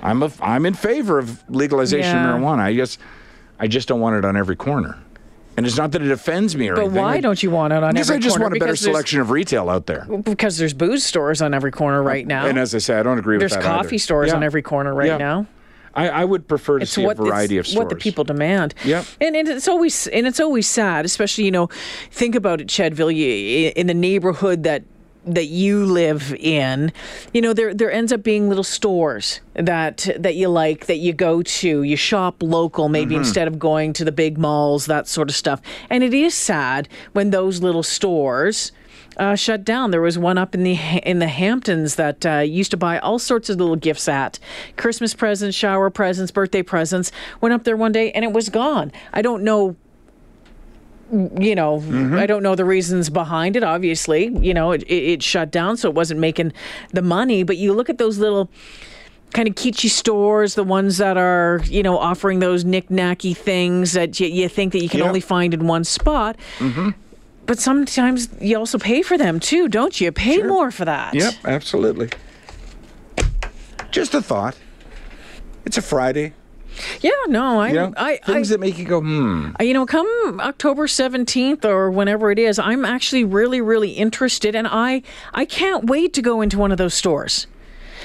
I'm 0.04 0.24
a, 0.24 0.32
I'm 0.42 0.66
in 0.66 0.74
favor 0.74 1.20
of 1.20 1.44
legalization 1.50 2.16
Yeah. 2.16 2.36
of 2.36 2.42
marijuana. 2.42 2.60
I 2.60 2.74
guess 2.74 2.98
I 3.60 3.68
just 3.68 3.88
don't 3.88 4.00
want 4.00 4.16
it 4.16 4.26
on 4.26 4.36
every 4.36 4.56
corner. 4.56 4.98
And 5.58 5.66
it's 5.66 5.78
not 5.78 5.92
that 5.92 6.02
it 6.02 6.10
offends 6.12 6.56
me 6.56 6.70
or 6.70 6.76
But 6.76 6.82
anything. 6.86 7.02
why 7.02 7.16
I- 7.16 7.22
don't 7.22 7.44
you 7.44 7.52
want 7.52 7.74
it 7.74 7.84
on 7.84 7.84
every 7.84 7.90
corner? 7.90 7.94
because 7.94 8.10
I 8.12 8.18
just 8.20 8.40
want 8.40 8.56
a 8.56 8.60
better 8.60 8.76
selection 8.76 9.20
of 9.20 9.30
retail 9.32 9.70
out 9.70 9.86
there. 9.86 10.06
Because 10.24 10.58
there's 10.58 10.74
booze 10.74 11.04
stores 11.04 11.42
on 11.42 11.54
every 11.54 11.72
corner 11.72 12.00
uh, 12.02 12.06
right 12.06 12.26
now. 12.26 12.46
And 12.46 12.58
as 12.58 12.74
I 12.74 12.78
say, 12.78 12.98
I 12.98 13.04
don't 13.04 13.20
agree 13.20 13.38
there's 13.38 13.52
with 13.52 13.62
that. 13.62 13.68
There's 13.68 13.78
coffee 13.84 13.96
either. 13.96 14.02
stores 14.02 14.28
Yeah. 14.30 14.36
on 14.38 14.44
every 14.44 14.62
corner 14.62 14.94
right 14.94 15.08
Yeah. 15.08 15.18
now. 15.18 15.48
I, 15.94 16.08
I 16.10 16.24
would 16.26 16.48
prefer 16.48 16.80
to 16.80 16.84
It's 16.84 16.94
see 16.94 17.06
what 17.06 17.20
a 17.20 17.24
variety 17.24 17.58
of 17.58 17.68
stores. 17.68 17.78
what 17.80 17.90
the 17.90 17.98
people 17.98 18.24
demand. 18.24 18.74
Yep. 18.86 19.06
and, 19.20 19.36
and 19.36 19.48
it's 19.50 19.68
always 19.68 20.08
and 20.08 20.26
it's 20.26 20.40
always 20.40 20.66
sad, 20.68 21.04
especially 21.04 21.44
you 21.44 21.52
know, 21.52 21.68
think 22.12 22.34
about 22.34 22.62
it, 22.62 22.68
Chedville, 22.68 23.14
you, 23.14 23.74
in 23.76 23.88
the 23.88 23.94
neighborhood 23.94 24.64
that 24.64 24.84
that 25.26 25.46
you 25.46 25.86
live 25.86 26.34
in, 26.40 26.92
you 27.34 27.42
know, 27.42 27.54
there 27.54 27.74
there 27.74 27.92
ends 27.92 28.12
up 28.12 28.24
being 28.24 28.50
little 28.50 28.64
stores 28.64 29.40
that 29.54 30.08
that 30.18 30.36
you 30.36 30.48
like 30.48 30.88
that 30.88 30.98
you 30.98 31.14
go 31.14 31.44
to, 31.44 31.84
you 31.84 31.96
shop 31.96 32.42
local 32.42 32.90
maybe 32.90 33.14
Mm-hmm. 33.16 33.24
instead 33.24 33.48
of 33.48 33.60
going 33.60 33.94
to 33.94 34.06
the 34.06 34.12
big 34.12 34.38
malls, 34.38 34.86
that 34.88 35.08
sort 35.08 35.30
of 35.30 35.36
stuff. 35.36 35.62
And 35.90 36.04
it 36.04 36.14
is 36.14 36.34
sad 36.34 36.88
when 37.14 37.30
those 37.30 37.62
little 37.62 37.84
stores 37.84 38.72
uh, 39.18 39.36
shut 39.36 39.64
down. 39.66 39.92
There 39.92 40.02
was 40.02 40.18
one 40.18 40.38
up 40.38 40.56
in 40.56 40.64
the 40.64 40.76
in 41.04 41.20
the 41.20 41.28
Hamptons 41.28 41.96
that 41.96 42.26
uh, 42.26 42.40
used 42.40 42.72
to 42.72 42.78
buy 42.78 42.98
all 43.00 43.20
sorts 43.20 43.50
of 43.50 43.58
little 43.58 43.76
gifts 43.76 44.08
at 44.08 44.40
Christmas 44.78 45.14
presents, 45.14 45.56
shower 45.58 45.90
presents, 45.90 46.32
birthday 46.32 46.64
presents. 46.64 47.12
Went 47.42 47.54
up 47.54 47.64
there 47.64 47.78
one 47.78 47.92
day 47.92 48.12
and 48.14 48.24
it 48.26 48.32
was 48.32 48.50
gone. 48.50 48.92
I 49.14 49.22
don't 49.22 49.44
know. 49.44 49.76
You 51.12 51.56
know, 51.56 51.80
mm-hmm. 51.80 52.16
I 52.16 52.26
don't 52.26 52.42
know 52.42 52.56
the 52.56 52.64
reasons 52.64 53.10
behind 53.10 53.56
it. 53.58 53.64
Obviously, 53.64 54.28
you 54.40 54.54
know, 54.54 54.72
it, 54.72 54.84
it, 54.84 55.04
it 55.14 55.24
shut 55.24 55.52
down, 55.52 55.76
so 55.76 55.90
it 55.90 55.96
wasn't 55.96 56.20
making 56.22 56.54
the 56.92 57.02
money. 57.02 57.44
But 57.44 57.58
you 57.58 57.74
look 57.74 57.90
at 57.90 57.98
those 57.98 58.18
little 58.18 58.50
kind 59.34 59.48
of 59.48 59.56
kitschy 59.56 59.90
stores, 59.90 60.56
the 60.56 60.64
ones 60.64 60.98
that 60.98 61.18
are, 61.18 61.62
you 61.66 61.84
know, 61.84 61.98
offering 61.98 62.40
those 62.40 62.66
knick-knacky 62.66 63.36
things 63.36 63.94
that 63.94 64.20
you, 64.20 64.28
you 64.28 64.50
think 64.50 64.74
that 64.74 64.82
you 64.82 64.90
can 64.90 65.00
Yep. 65.00 65.08
only 65.08 65.22
find 65.22 65.54
in 65.54 65.68
one 65.68 65.84
spot. 65.84 66.38
Mm-hmm. 66.60 66.90
But 67.46 67.60
sometimes 67.60 68.30
you 68.40 68.58
also 68.58 68.78
pay 68.78 69.02
for 69.02 69.18
them 69.18 69.40
too, 69.40 69.68
don't 69.68 70.00
you? 70.00 70.12
Pay 70.12 70.42
more 70.44 70.72
for 70.72 70.86
that. 70.86 71.14
Yep, 71.14 71.34
absolutely. 71.46 72.10
Just 73.90 74.14
a 74.14 74.22
thought. 74.22 74.56
It's 75.66 75.78
a 75.78 75.82
Friday. 75.82 76.34
Yeah, 77.02 77.12
no, 77.28 77.60
I, 77.60 77.68
You 77.70 77.74
know, 77.74 77.94
I, 77.98 78.18
things 78.18 78.52
I, 78.52 78.56
that 78.56 78.60
make 78.60 78.78
you 78.78 78.86
go, 78.86 79.02
hmm. 79.02 79.52
you 79.60 79.74
know, 79.74 79.86
come 79.86 80.40
October 80.40 80.88
17th 80.88 81.66
or 81.66 81.92
whenever 81.92 82.32
it 82.32 82.40
is, 82.40 82.60
I'm 82.60 82.86
actually 82.86 83.24
really, 83.24 83.62
really 83.62 83.92
interested 83.92 84.56
and 84.56 84.68
I, 84.68 85.04
I 85.34 85.46
can't 85.46 85.86
wait 85.86 86.14
to 86.14 86.22
go 86.22 86.42
into 86.42 86.58
one 86.58 86.72
of 86.72 86.78
those 86.78 86.94
stores. 86.94 87.48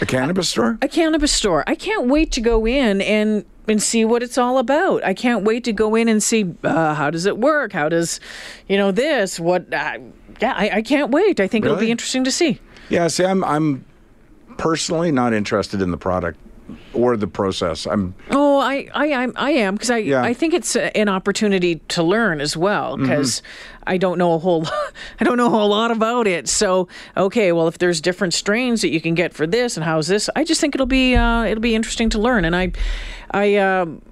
A 0.01 0.07
cannabis 0.07 0.51
store? 0.51 0.79
a 0.83 0.89
cannabis 0.89 1.33
store. 1.33 1.65
I 1.67 1.75
can't 1.75 2.07
wait 2.07 2.31
to 2.33 2.41
go 2.41 2.67
in 2.67 3.01
and 3.01 3.45
and 3.69 3.83
see 3.83 4.05
what 4.05 4.23
it's 4.23 4.39
all 4.39 4.59
about. 4.59 5.05
I 5.05 5.13
can't 5.15 5.45
wait 5.45 5.65
to 5.65 5.73
go 5.73 5.95
in 5.95 6.09
and 6.09 6.23
see 6.23 6.55
uh, 6.63 6.95
how 6.95 7.11
does 7.11 7.27
it 7.27 7.39
work? 7.39 7.73
How 7.73 7.89
does, 7.89 8.21
you 8.69 8.77
know, 8.77 8.93
this? 8.93 9.41
What? 9.41 9.73
Uh, 9.73 9.99
yeah, 10.41 10.55
I, 10.57 10.71
I 10.75 10.83
can't 10.83 11.11
wait. 11.11 11.41
I 11.41 11.49
think 11.49 11.65
it'll 11.65 11.77
be 11.77 11.91
interesting 11.91 12.25
to 12.25 12.31
see. 12.31 12.61
Yeah, 12.89 13.09
see, 13.09 13.25
I'm 13.25 13.43
I'm 13.43 13.85
personally 14.59 15.11
not 15.11 15.33
interested 15.33 15.83
in 15.83 15.91
the 15.91 15.97
product 15.97 16.39
or 16.95 17.17
the 17.17 17.27
process. 17.27 17.87
I'm 17.87 18.15
Oh, 18.31 18.59
I 18.59 18.89
I 18.95 19.13
I'm, 19.13 19.33
I 19.37 19.51
am 19.53 19.75
because 19.75 19.91
I 19.91 19.99
Yeah. 19.99 20.23
I 20.23 20.35
think 20.35 20.55
it's 20.55 20.77
a, 20.77 20.97
an 20.97 21.09
opportunity 21.09 21.77
to 21.89 22.03
learn 22.03 22.41
as 22.41 22.57
well 22.57 22.97
because 22.97 23.43
I 23.87 23.97
don't 23.99 24.19
know 24.19 24.35
a 24.35 24.39
whole 24.39 24.67
I 25.21 25.25
don't 25.25 25.37
know 25.37 25.47
a 25.47 25.51
whole 25.51 25.69
lot 25.69 25.91
about 25.91 26.27
it. 26.27 26.49
So 26.49 26.89
okay, 27.17 27.53
well 27.53 27.69
if 27.69 27.79
there's 27.79 28.01
different 28.01 28.35
strains 28.35 28.83
that 28.83 28.91
you 28.91 29.01
can 29.01 29.15
get 29.15 29.33
for 29.35 29.47
this 29.47 29.77
and 29.77 29.85
how's 29.85 30.09
this, 30.09 30.29
I 30.35 30.45
just 30.45 30.61
think 30.61 30.75
it'll 30.75 30.87
be 30.87 31.15
uh, 31.15 31.45
it'll 31.45 31.61
be 31.63 31.75
interesting 31.75 32.11
to 32.11 32.19
learn. 32.19 32.45
And 32.45 32.57
I 32.57 32.73
I. 33.31 33.57
Um, 33.57 34.03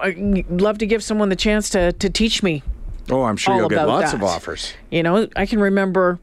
I 0.00 0.44
love 0.48 0.78
to 0.78 0.86
give 0.86 1.02
someone 1.02 1.28
the 1.28 1.34
chance 1.34 1.68
to, 1.70 1.90
to 1.94 2.08
teach 2.08 2.40
me 2.40 2.62
oh, 3.10 3.24
I'm 3.24 3.36
sure 3.36 3.56
you'll 3.56 3.68
get 3.68 3.86
lots 3.88 4.12
that. 4.12 4.18
of 4.18 4.22
offers. 4.22 4.72
You 4.90 5.02
know, 5.02 5.26
I 5.34 5.44
can 5.44 5.58
remember 5.60 6.20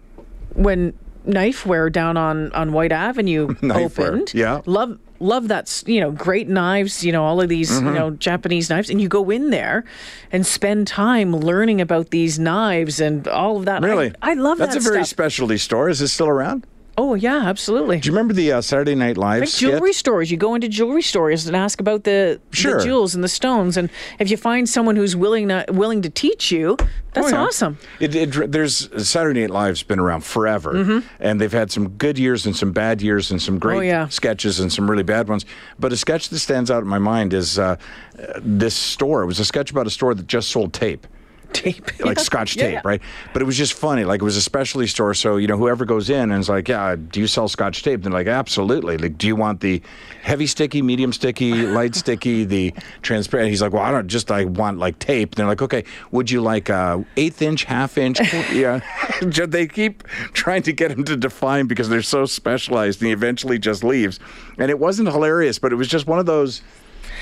when 0.54 0.94
Knifewear 1.27 1.92
down 1.92 2.18
on, 2.18 2.51
on 2.54 2.72
Whyte 2.72 2.92
Avenue 2.92 3.54
opened. 3.63 4.34
yeah. 4.34 4.62
Love 4.65 4.98
love 5.19 5.48
that 5.48 5.84
you 5.88 6.00
know 6.00 6.12
great 6.12 6.48
knives 6.48 7.03
you 7.03 7.12
know 7.12 7.24
all 7.24 7.39
of 7.41 7.48
these 7.50 7.72
Mm-hmm. 7.72 7.88
you 7.88 7.93
know 7.93 8.12
japanese 8.12 8.69
knives 8.69 8.89
and 8.89 9.00
you 9.01 9.07
go 9.07 9.29
in 9.29 9.50
there 9.50 9.84
and 10.31 10.45
spend 10.45 10.88
time 10.88 11.36
learning 11.36 11.79
about 11.81 12.10
these 12.12 12.38
knives 12.38 13.00
and 13.00 13.27
all 13.27 13.57
of 13.57 13.65
that 13.65 13.81
Really? 13.81 14.13
i, 14.22 14.34
love 14.34 14.57
that. 14.57 14.72
That's 14.72 14.84
that 14.86 14.89
a 14.89 14.93
very 14.93 15.05
specialty 15.05 15.57
store. 15.57 15.89
Is 15.89 16.01
it 16.01 16.10
still 16.10 16.27
around? 16.27 16.65
Oh 16.97 17.13
yeah, 17.13 17.43
absolutely. 17.45 17.99
Do 17.99 18.07
you 18.07 18.13
remember 18.13 18.33
the 18.33 18.53
uh, 18.53 18.61
Saturday 18.61 18.95
Night 18.95 19.17
Live 19.17 19.41
Like 19.41 19.49
jewelry 19.49 19.91
stores. 19.91 20.31
You 20.31 20.37
go 20.37 20.55
into 20.55 20.69
jewelry 20.69 21.01
stores 21.01 21.45
and 21.45 21.53
ask 21.55 21.81
about 21.81 22.05
the, 22.05 22.39
Sure. 22.51 22.77
the 22.77 22.85
jewels 22.85 23.13
and 23.15 23.21
the 23.23 23.27
stones, 23.27 23.75
and 23.75 23.89
if 24.17 24.31
you 24.31 24.37
find 24.37 24.67
someone 24.69 24.95
who's 24.95 25.13
willing 25.13 25.49
to, 25.49 25.65
willing 25.69 26.01
to 26.03 26.09
teach 26.09 26.51
you, 26.53 26.77
that's 27.11 27.27
Oh, 27.27 27.29
yeah. 27.31 27.43
awesome. 27.43 27.77
It, 27.99 28.15
it, 28.15 28.51
there's 28.51 28.89
Saturday 29.09 29.41
Night 29.41 29.49
Live's 29.49 29.83
been 29.83 29.99
around 29.99 30.23
forever, 30.23 31.03
and 31.19 31.41
they've 31.41 31.51
had 31.51 31.69
some 31.69 31.89
good 31.89 32.17
years 32.17 32.45
and 32.45 32.55
some 32.55 32.71
bad 32.71 33.01
years 33.01 33.29
and 33.29 33.41
some 33.41 33.59
great 33.59 33.75
Mm-hmm. 33.75 33.79
Oh, 33.79 33.83
yeah. 33.83 34.07
sketches 34.07 34.61
and 34.61 34.71
some 34.71 34.89
really 34.89 35.03
bad 35.03 35.27
ones. 35.27 35.45
But 35.77 35.91
a 35.91 35.97
sketch 35.97 36.29
that 36.29 36.39
stands 36.39 36.71
out 36.71 36.81
in 36.81 36.87
my 36.87 36.99
mind 36.99 37.33
is 37.33 37.59
uh, 37.59 37.75
uh, 38.17 38.39
this 38.41 38.73
store. 38.73 39.21
It 39.21 39.25
was 39.25 39.41
a 39.41 39.45
sketch 39.45 39.69
about 39.69 39.85
a 39.85 39.89
store 39.89 40.13
that 40.15 40.27
just 40.27 40.49
sold 40.49 40.71
tape. 40.71 41.07
Tape, 41.55 42.00
like 42.05 42.17
Yeah. 42.17 42.24
scotch 42.24 42.55
tape, 42.57 42.74
yeah. 42.74 42.81
right? 42.83 43.01
But 43.33 43.41
it 43.41 43.45
was 43.45 43.57
just 43.57 43.74
funny. 43.74 44.03
Like 44.03 44.21
it 44.21 44.25
was 44.25 44.35
a 44.38 44.41
specialty 44.41 44.88
store, 44.88 45.13
so 45.13 45.38
you 45.38 45.47
know 45.47 45.57
whoever 45.57 45.85
goes 45.85 46.09
in 46.09 46.31
and 46.31 46.39
is 46.41 46.50
like, 46.50 46.67
"Yeah, 46.67 46.95
do 46.95 47.19
you 47.19 47.27
sell 47.27 47.47
scotch 47.47 47.81
tape?" 47.83 48.01
They're 48.03 48.12
like, 48.12 48.27
"Absolutely." 48.27 48.97
Like, 48.97 49.17
do 49.17 49.25
you 49.27 49.35
want 49.35 49.62
the 49.62 49.81
heavy 50.21 50.47
sticky, 50.47 50.81
medium 50.81 51.13
sticky, 51.13 51.53
light 51.67 51.95
sticky, 52.03 52.43
the 52.43 52.74
transparent? 53.01 53.50
He's 53.50 53.62
like, 53.62 53.71
"Well, 53.74 53.83
I 53.83 53.91
don't 53.91 54.07
just 54.07 54.31
I 54.31 54.45
want 54.45 54.79
like 54.79 55.00
tape." 55.00 55.29
And 55.31 55.38
they're 55.38 55.47
like, 55.47 55.62
"Okay, 55.62 55.83
would 56.12 56.29
you 56.29 56.41
like 56.41 56.69
uh, 56.69 57.00
eighth 57.17 57.41
inch, 57.41 57.63
half 57.63 57.97
inch?" 57.97 58.19
yeah, 58.53 58.81
they 59.21 59.67
keep 59.67 60.03
trying 60.33 60.63
to 60.63 60.74
get 60.74 60.91
him 60.91 61.03
to 61.05 61.15
define 61.15 61.67
because 61.67 61.89
they're 61.89 62.01
so 62.01 62.25
specialized, 62.25 63.01
and 63.01 63.07
he 63.07 63.13
eventually 63.13 63.57
just 63.59 63.83
leaves. 63.83 64.19
And 64.57 64.69
it 64.69 64.79
wasn't 64.79 65.09
hilarious, 65.09 65.57
but 65.59 65.71
it 65.71 65.75
was 65.75 65.88
just 65.88 66.05
one 66.07 66.19
of 66.19 66.25
those. 66.25 66.62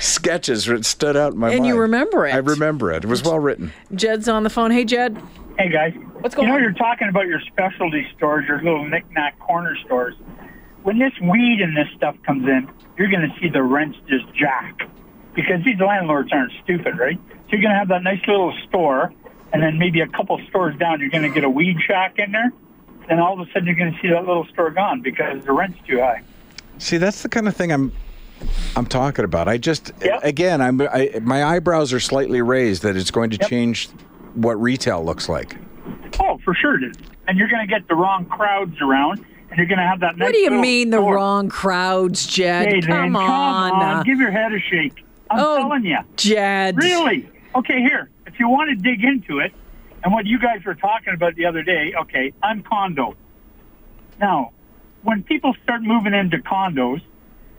Sketches 0.00 0.66
that 0.66 0.84
stood 0.84 1.16
out 1.16 1.32
in 1.34 1.38
my 1.38 1.48
And 1.48 1.60
mind. 1.60 1.66
And 1.66 1.66
you 1.66 1.80
remember 1.80 2.26
it. 2.26 2.34
I 2.34 2.38
remember 2.38 2.92
it. 2.92 3.04
It 3.04 3.08
was 3.08 3.22
well 3.22 3.38
written. 3.38 3.72
Jed's 3.94 4.28
on 4.28 4.42
the 4.42 4.50
phone. 4.50 4.70
Hey, 4.70 4.84
Jed. 4.84 5.20
Hey 5.58 5.68
guys, 5.68 5.94
What's 6.18 6.34
going 6.34 6.48
you 6.48 6.52
know 6.52 6.56
on? 6.56 6.62
you're 6.62 6.72
talking 6.72 7.08
about 7.08 7.26
your 7.26 7.40
specialty 7.40 8.04
stores, 8.16 8.44
your 8.48 8.60
little 8.60 8.84
knick-knack 8.88 9.38
corner 9.38 9.76
stores. 9.84 10.14
When 10.82 10.98
this 10.98 11.12
weed 11.22 11.60
and 11.60 11.76
this 11.76 11.86
stuff 11.96 12.16
comes 12.26 12.44
in, 12.48 12.68
you're 12.98 13.08
going 13.08 13.30
to 13.30 13.40
see 13.40 13.48
the 13.48 13.62
rents 13.62 13.96
just 14.08 14.24
jack 14.34 14.80
because 15.34 15.64
these 15.64 15.78
landlords 15.78 16.30
aren't 16.32 16.52
stupid, 16.64 16.98
right? 16.98 17.16
So 17.16 17.50
you're 17.52 17.60
going 17.60 17.72
to 17.72 17.78
have 17.78 17.88
that 17.88 18.02
nice 18.02 18.20
little 18.26 18.52
store, 18.68 19.12
and 19.52 19.62
then 19.62 19.78
maybe 19.78 20.00
a 20.00 20.08
couple 20.08 20.40
stores 20.48 20.76
down, 20.76 20.98
you're 21.00 21.10
going 21.10 21.22
to 21.22 21.30
get 21.30 21.44
a 21.44 21.50
weed 21.50 21.76
shack 21.86 22.18
in 22.18 22.32
there. 22.32 22.52
Then 23.08 23.20
all 23.20 23.40
of 23.40 23.46
a 23.48 23.52
sudden, 23.52 23.66
you're 23.66 23.76
going 23.76 23.92
to 23.94 24.00
see 24.00 24.08
that 24.08 24.26
little 24.26 24.46
store 24.46 24.70
gone 24.70 25.02
because 25.02 25.44
the 25.44 25.52
rent's 25.52 25.78
too 25.86 26.00
high. 26.00 26.22
See, 26.78 26.96
that's 26.96 27.22
the 27.22 27.28
kind 27.28 27.46
of 27.46 27.54
thing 27.54 27.70
I'm 27.70 27.92
I'm 28.76 28.86
talking 28.86 29.24
about. 29.24 29.48
I 29.48 29.58
just 29.58 29.92
Yep. 30.02 30.20
again, 30.24 30.60
I'm 30.60 30.80
I, 30.80 31.10
my 31.22 31.44
eyebrows 31.44 31.92
are 31.92 32.00
slightly 32.00 32.42
raised 32.42 32.82
that 32.82 32.96
it's 32.96 33.10
going 33.10 33.30
to 33.30 33.38
Yep. 33.40 33.48
change 33.50 33.88
what 34.34 34.60
retail 34.60 35.04
looks 35.04 35.28
like. 35.28 35.56
Oh, 36.20 36.38
for 36.44 36.54
sure 36.54 36.76
it 36.76 36.84
is. 36.84 36.96
And 37.28 37.38
you're 37.38 37.48
going 37.48 37.66
to 37.66 37.72
get 37.72 37.88
the 37.88 37.94
wrong 37.94 38.24
crowds 38.26 38.80
around, 38.80 39.24
and 39.50 39.56
you're 39.56 39.66
going 39.66 39.78
to 39.78 39.86
have 39.86 40.00
that. 40.00 40.16
Nice 40.16 40.26
What 40.26 40.32
do 40.32 40.38
you 40.38 40.50
little 40.50 40.60
mean 40.62 40.90
the 40.90 40.98
store. 40.98 41.14
wrong 41.14 41.48
crowds, 41.48 42.26
Jed? 42.26 42.68
Hey, 42.68 42.80
come, 42.80 43.12
man, 43.12 43.16
on. 43.16 43.70
come 43.70 43.80
on, 43.80 44.04
give 44.04 44.18
your 44.18 44.30
head 44.30 44.52
a 44.52 44.58
shake. 44.60 45.04
I'm 45.30 45.40
oh, 45.40 45.56
telling 45.58 45.84
you. 45.84 45.98
Jed. 46.16 46.76
Really? 46.76 47.28
Okay, 47.54 47.80
here. 47.80 48.10
If 48.26 48.38
you 48.38 48.48
want 48.48 48.70
to 48.70 48.76
dig 48.76 49.02
into 49.04 49.38
it, 49.38 49.52
and 50.02 50.12
what 50.12 50.26
you 50.26 50.38
guys 50.38 50.62
were 50.64 50.74
talking 50.74 51.14
about 51.14 51.34
the 51.34 51.46
other 51.46 51.62
day, 51.62 51.94
okay, 51.98 52.32
I'm 52.42 52.62
condo. 52.62 53.16
Now, 54.20 54.52
when 55.02 55.22
people 55.22 55.54
start 55.62 55.82
moving 55.82 56.12
into 56.14 56.38
condos, 56.38 57.00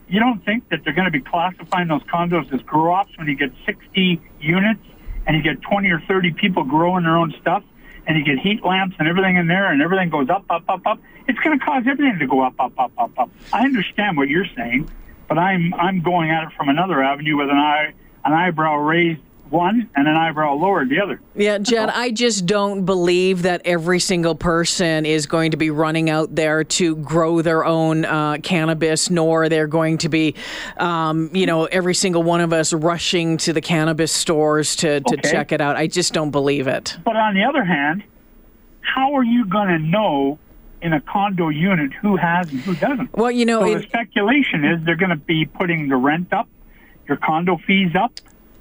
you 0.08 0.20
don't 0.20 0.44
think 0.46 0.70
that 0.70 0.84
they're 0.84 0.94
going 0.94 1.06
to 1.06 1.12
be 1.12 1.22
classifying 1.22 1.88
those 1.88 2.04
condos 2.04 2.52
as 2.54 2.62
grow 2.62 2.94
ops 2.94 3.18
when 3.18 3.28
you 3.28 3.36
get 3.36 3.52
60 3.66 4.22
units 4.40 4.82
and 5.26 5.36
you 5.36 5.42
get 5.42 5.62
20 5.62 5.90
or 5.90 6.00
30 6.02 6.32
people 6.34 6.64
growing 6.64 7.04
their 7.04 7.18
own 7.18 7.34
stuff 7.42 7.64
and 8.08 8.18
you 8.18 8.24
get 8.24 8.38
heat 8.40 8.64
lamps 8.64 8.96
and 9.00 9.08
everything 9.08 9.38
in 9.38 9.48
there 9.48 9.72
and 9.72 9.82
everything 9.82 10.10
goes 10.10 10.30
up, 10.30 10.46
up, 10.50 10.64
up, 10.70 10.86
up. 10.86 11.00
It's 11.28 11.40
going 11.40 11.58
to 11.58 11.66
cause 11.66 11.84
everything 11.88 12.20
to 12.20 12.28
go 12.28 12.42
up, 12.42 12.54
up, 12.60 12.74
up, 12.78 12.92
up, 12.98 13.18
up. 13.18 13.30
I 13.52 13.66
understand 13.66 14.18
what 14.18 14.30
you're 14.30 14.48
saying, 14.56 14.90
but 15.28 15.38
I'm 15.38 15.74
I'm 15.74 16.02
going 16.02 16.30
at 16.30 16.44
it 16.44 16.50
from 16.56 16.70
another 16.70 17.02
avenue 17.02 17.38
with 17.38 17.50
an 17.50 17.58
eye 17.58 17.94
an 18.24 18.34
eyebrow 18.34 18.78
raised 18.78 19.22
one 19.56 19.90
and 19.96 20.08
an 20.08 20.16
eyebrow 20.16 20.54
lowered 20.54 20.90
the 20.90 21.00
other. 21.00 21.20
Yeah, 21.36 21.58
Jed, 21.58 21.90
I 21.90 22.12
just 22.12 22.46
don't 22.46 22.86
believe 22.86 23.44
that 23.44 23.62
every 23.66 24.00
single 24.00 24.36
person 24.36 25.06
is 25.06 25.26
going 25.26 25.52
to 25.52 25.58
be 25.58 25.70
running 25.70 26.10
out 26.10 26.36
there 26.36 26.64
to 26.64 26.96
grow 26.98 27.42
their 27.42 27.64
own 27.66 28.06
uh, 28.06 28.38
cannabis, 28.44 29.10
nor 29.10 29.48
they're 29.50 29.68
going 29.68 29.98
to 30.00 30.10
be, 30.10 30.36
um, 30.78 31.30
you 31.34 31.46
know, 31.46 31.66
every 31.66 31.96
single 31.96 32.22
one 32.24 32.42
of 32.42 32.52
us 32.54 32.74
rushing 32.74 33.38
to 33.38 33.54
the 33.54 33.62
cannabis 33.62 34.12
stores 34.12 34.76
to, 34.78 35.00
to 35.02 35.16
Okay. 35.16 35.32
check 35.32 35.52
it 35.52 35.62
out. 35.62 35.76
I 35.76 35.88
just 35.88 36.14
don't 36.14 36.32
believe 36.32 36.68
it. 36.68 36.98
But 37.06 37.16
on 37.16 37.34
the 37.34 37.44
other 37.44 37.64
hand, 37.64 38.04
how 38.82 39.14
are 39.16 39.24
you 39.24 39.46
going 39.46 39.70
to 39.70 39.80
know 39.80 40.38
in 40.82 40.94
a 40.94 41.02
condo 41.02 41.50
unit 41.50 41.92
who 41.94 42.16
has 42.18 42.50
and 42.52 42.60
who 42.62 42.76
doesn't? 42.76 43.10
Well, 43.14 43.32
you 43.32 43.46
know, 43.46 43.62
So 43.62 43.66
it- 43.68 43.78
the 43.82 43.84
speculation 43.88 44.66
is 44.66 44.84
they're 44.86 44.96
going 44.96 45.10
to 45.10 45.16
be 45.16 45.46
putting 45.46 45.90
the 45.90 45.96
rent 45.96 46.32
up, 46.34 46.48
your 47.08 47.18
condo 47.18 47.58
fees 47.66 47.96
up, 47.96 48.12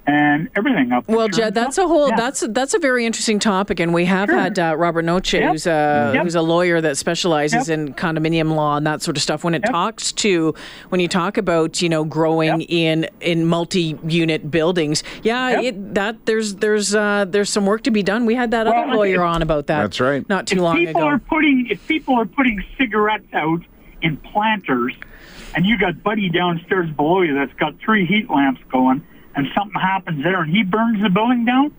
and 0.07 0.49
everything 0.55 0.91
up. 0.91 1.07
Well, 1.07 1.21
Insurance 1.25 1.37
Jed, 1.37 1.53
that's 1.55 1.77
up. 1.79 1.85
a 1.85 1.87
whole 1.87 2.09
Yeah. 2.09 2.15
that's 2.15 2.41
that's 2.49 2.73
a 2.73 2.79
very 2.79 3.05
interesting 3.05 3.39
topic, 3.39 3.79
and 3.79 3.93
we 3.93 4.05
have 4.05 4.29
Sure. 4.29 4.37
had 4.39 4.59
uh, 4.59 4.75
Robert 4.77 5.03
Noce, 5.03 5.33
Yep. 5.33 5.51
who's 5.51 5.65
a 5.67 6.11
Yep. 6.13 6.23
who's 6.23 6.35
a 6.35 6.41
lawyer 6.41 6.79
that 6.81 6.97
specializes 6.97 7.69
Yep. 7.69 7.77
in 7.79 7.93
condominium 7.95 8.55
law 8.55 8.77
and 8.77 8.85
that 8.85 9.01
sort 9.01 9.17
of 9.17 9.23
stuff. 9.23 9.43
When 9.43 9.55
it 9.55 9.63
Yep. 9.65 9.71
talks 9.71 10.11
to 10.13 10.53
when 10.89 11.01
you 11.01 11.07
talk 11.07 11.37
about 11.37 11.81
you 11.81 11.89
know 11.89 12.03
growing 12.03 12.61
Yep. 12.61 12.69
in 12.69 13.07
in 13.21 13.45
multi-unit 13.45 14.51
buildings, 14.51 15.03
yeah, 15.23 15.49
Yep. 15.49 15.63
it, 15.63 15.95
that 15.95 16.25
there's 16.25 16.55
there's 16.55 16.93
uh, 16.95 17.25
there's 17.27 17.49
some 17.49 17.65
work 17.65 17.83
to 17.83 17.91
be 17.91 18.03
done. 18.03 18.25
We 18.25 18.35
had 18.35 18.51
that 18.51 18.67
Well, 18.67 18.75
other 18.83 18.95
lawyer 18.95 19.15
if- 19.15 19.21
on 19.21 19.41
about 19.41 19.67
that. 19.67 19.81
That's 19.81 19.99
right. 19.99 20.27
Not 20.29 20.47
too 20.47 20.57
if 20.57 20.61
long 20.61 20.77
people 20.77 21.01
ago. 21.01 21.07
are 21.09 21.19
putting 21.19 21.67
if 21.69 21.85
people 21.87 22.15
are 22.15 22.25
putting 22.25 22.63
cigarettes 22.77 23.25
out 23.33 23.61
in 24.01 24.17
planters, 24.17 24.93
and 25.55 25.65
you 25.65 25.77
got 25.79 26.03
Buddy 26.03 26.29
downstairs 26.29 26.89
below 26.91 27.21
you 27.21 27.33
that's 27.33 27.53
got 27.53 27.73
three 27.83 28.05
heat 28.05 28.29
lamps 28.29 28.61
going, 28.71 29.01
and 29.35 29.47
something 29.55 29.79
happens 29.79 30.23
there, 30.23 30.41
and 30.41 30.51
he 30.51 30.63
burns 30.63 31.01
the 31.01 31.09
building 31.09 31.45
down. 31.45 31.73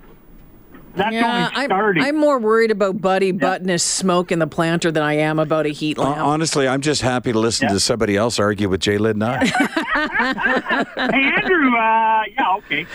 That's 0.95 1.13
yeah, 1.13 1.51
only 1.55 2.01
I'm. 2.01 2.03
I'm 2.07 2.17
more 2.17 2.39
worried 2.39 2.71
about 2.71 3.03
Buddy 3.03 3.31
butting 3.31 3.69
his 3.69 3.83
smoke 3.83 4.33
in 4.33 4.39
the 4.39 4.47
planter 4.47 4.91
than 4.91 5.03
I 5.03 5.15
am 5.15 5.39
about 5.39 5.67
a 5.67 5.69
heat 5.69 5.99
Hon- 5.99 6.07
lamp. 6.13 6.21
Honestly, 6.23 6.67
I'm 6.67 6.81
just 6.81 7.03
happy 7.03 7.33
to 7.33 7.39
listen 7.39 7.69
Yeah. 7.69 7.75
to 7.75 7.81
somebody 7.81 8.17
else 8.17 8.39
argue 8.39 8.71
with 8.71 8.81
J'lyn 8.81 9.17
Nye. 9.17 9.45
hey 9.47 11.33
Andrew, 11.37 11.77
uh, 11.77 12.23
yeah, 12.35 12.55
okay. 12.57 12.87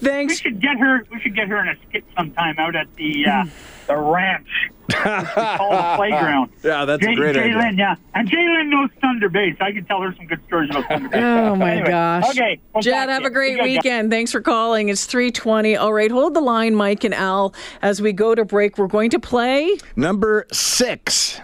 Thanks. 0.00 0.32
We 0.32 0.36
should 0.36 0.60
get 0.60 0.78
her. 0.78 1.04
We 1.12 1.20
should 1.20 1.36
get 1.36 1.46
her 1.48 1.60
in 1.60 1.68
a 1.68 1.76
skit 1.88 2.04
sometime 2.16 2.56
out 2.58 2.74
at 2.74 2.92
the 2.96 3.24
uh, 3.26 3.44
the 3.86 3.96
ranch. 3.96 4.46
Which 4.86 4.96
we 4.98 5.02
call 5.02 5.70
the 5.70 5.92
playground. 5.96 6.50
Yeah, 6.62 6.84
that's 6.84 7.02
a 7.02 7.06
Jay, 7.06 7.14
great 7.14 7.36
idea. 7.36 7.54
J'lyn, 7.54 7.78
yeah, 7.78 7.94
and 8.14 8.28
J'lyn 8.28 8.68
knows 8.68 8.90
Thunder 9.00 9.28
Bay, 9.30 9.54
so 9.58 9.64
I 9.64 9.72
can 9.72 9.84
tell 9.86 10.02
her 10.02 10.14
some 10.14 10.26
good 10.26 10.44
stories 10.46 10.68
about 10.70 10.86
Thunder 10.88 11.08
Bay. 11.08 11.22
Oh 11.22 11.56
my 11.56 11.72
Anyway, 11.72 11.88
gosh. 11.88 12.30
Okay, 12.30 12.60
we'll 12.74 12.82
Jed, 12.82 12.92
talk 12.92 13.08
have 13.08 13.24
a 13.24 13.30
great 13.30 13.52
You 13.52 13.58
guys 13.58 13.66
got- 13.66 13.72
weekend. 13.84 14.10
Thanks 14.10 14.30
for 14.32 14.40
calling. 14.42 14.90
It's 14.90 15.06
320. 15.06 15.76
All 15.76 15.92
right, 15.92 16.10
hold 16.10 16.34
the 16.34 16.40
line, 16.42 16.74
Mike 16.74 17.02
and 17.04 17.14
Al. 17.14 17.54
As 17.80 18.02
we 18.02 18.12
go 18.12 18.34
to 18.34 18.44
break, 18.44 18.76
we're 18.76 18.86
going 18.86 19.08
to 19.10 19.18
play 19.18 19.76
Number 19.96 20.46
six 20.52 21.40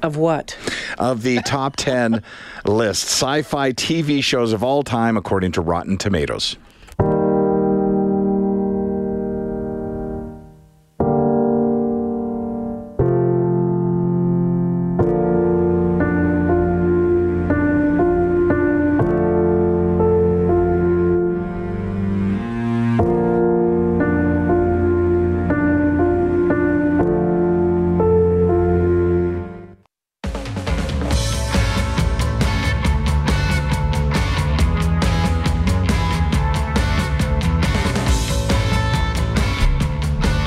of 0.00 0.16
what? 0.16 0.56
of 0.98 1.22
the 1.22 1.40
top 1.44 1.76
10 1.76 2.22
list 2.64 3.04
sci 3.04 3.42
fi 3.42 3.72
TV 3.72 4.22
shows 4.24 4.52
of 4.54 4.62
all 4.64 4.82
time, 4.82 5.16
according 5.16 5.52
to 5.52 5.60
Rotten 5.60 5.98
Tomatoes. 5.98 6.56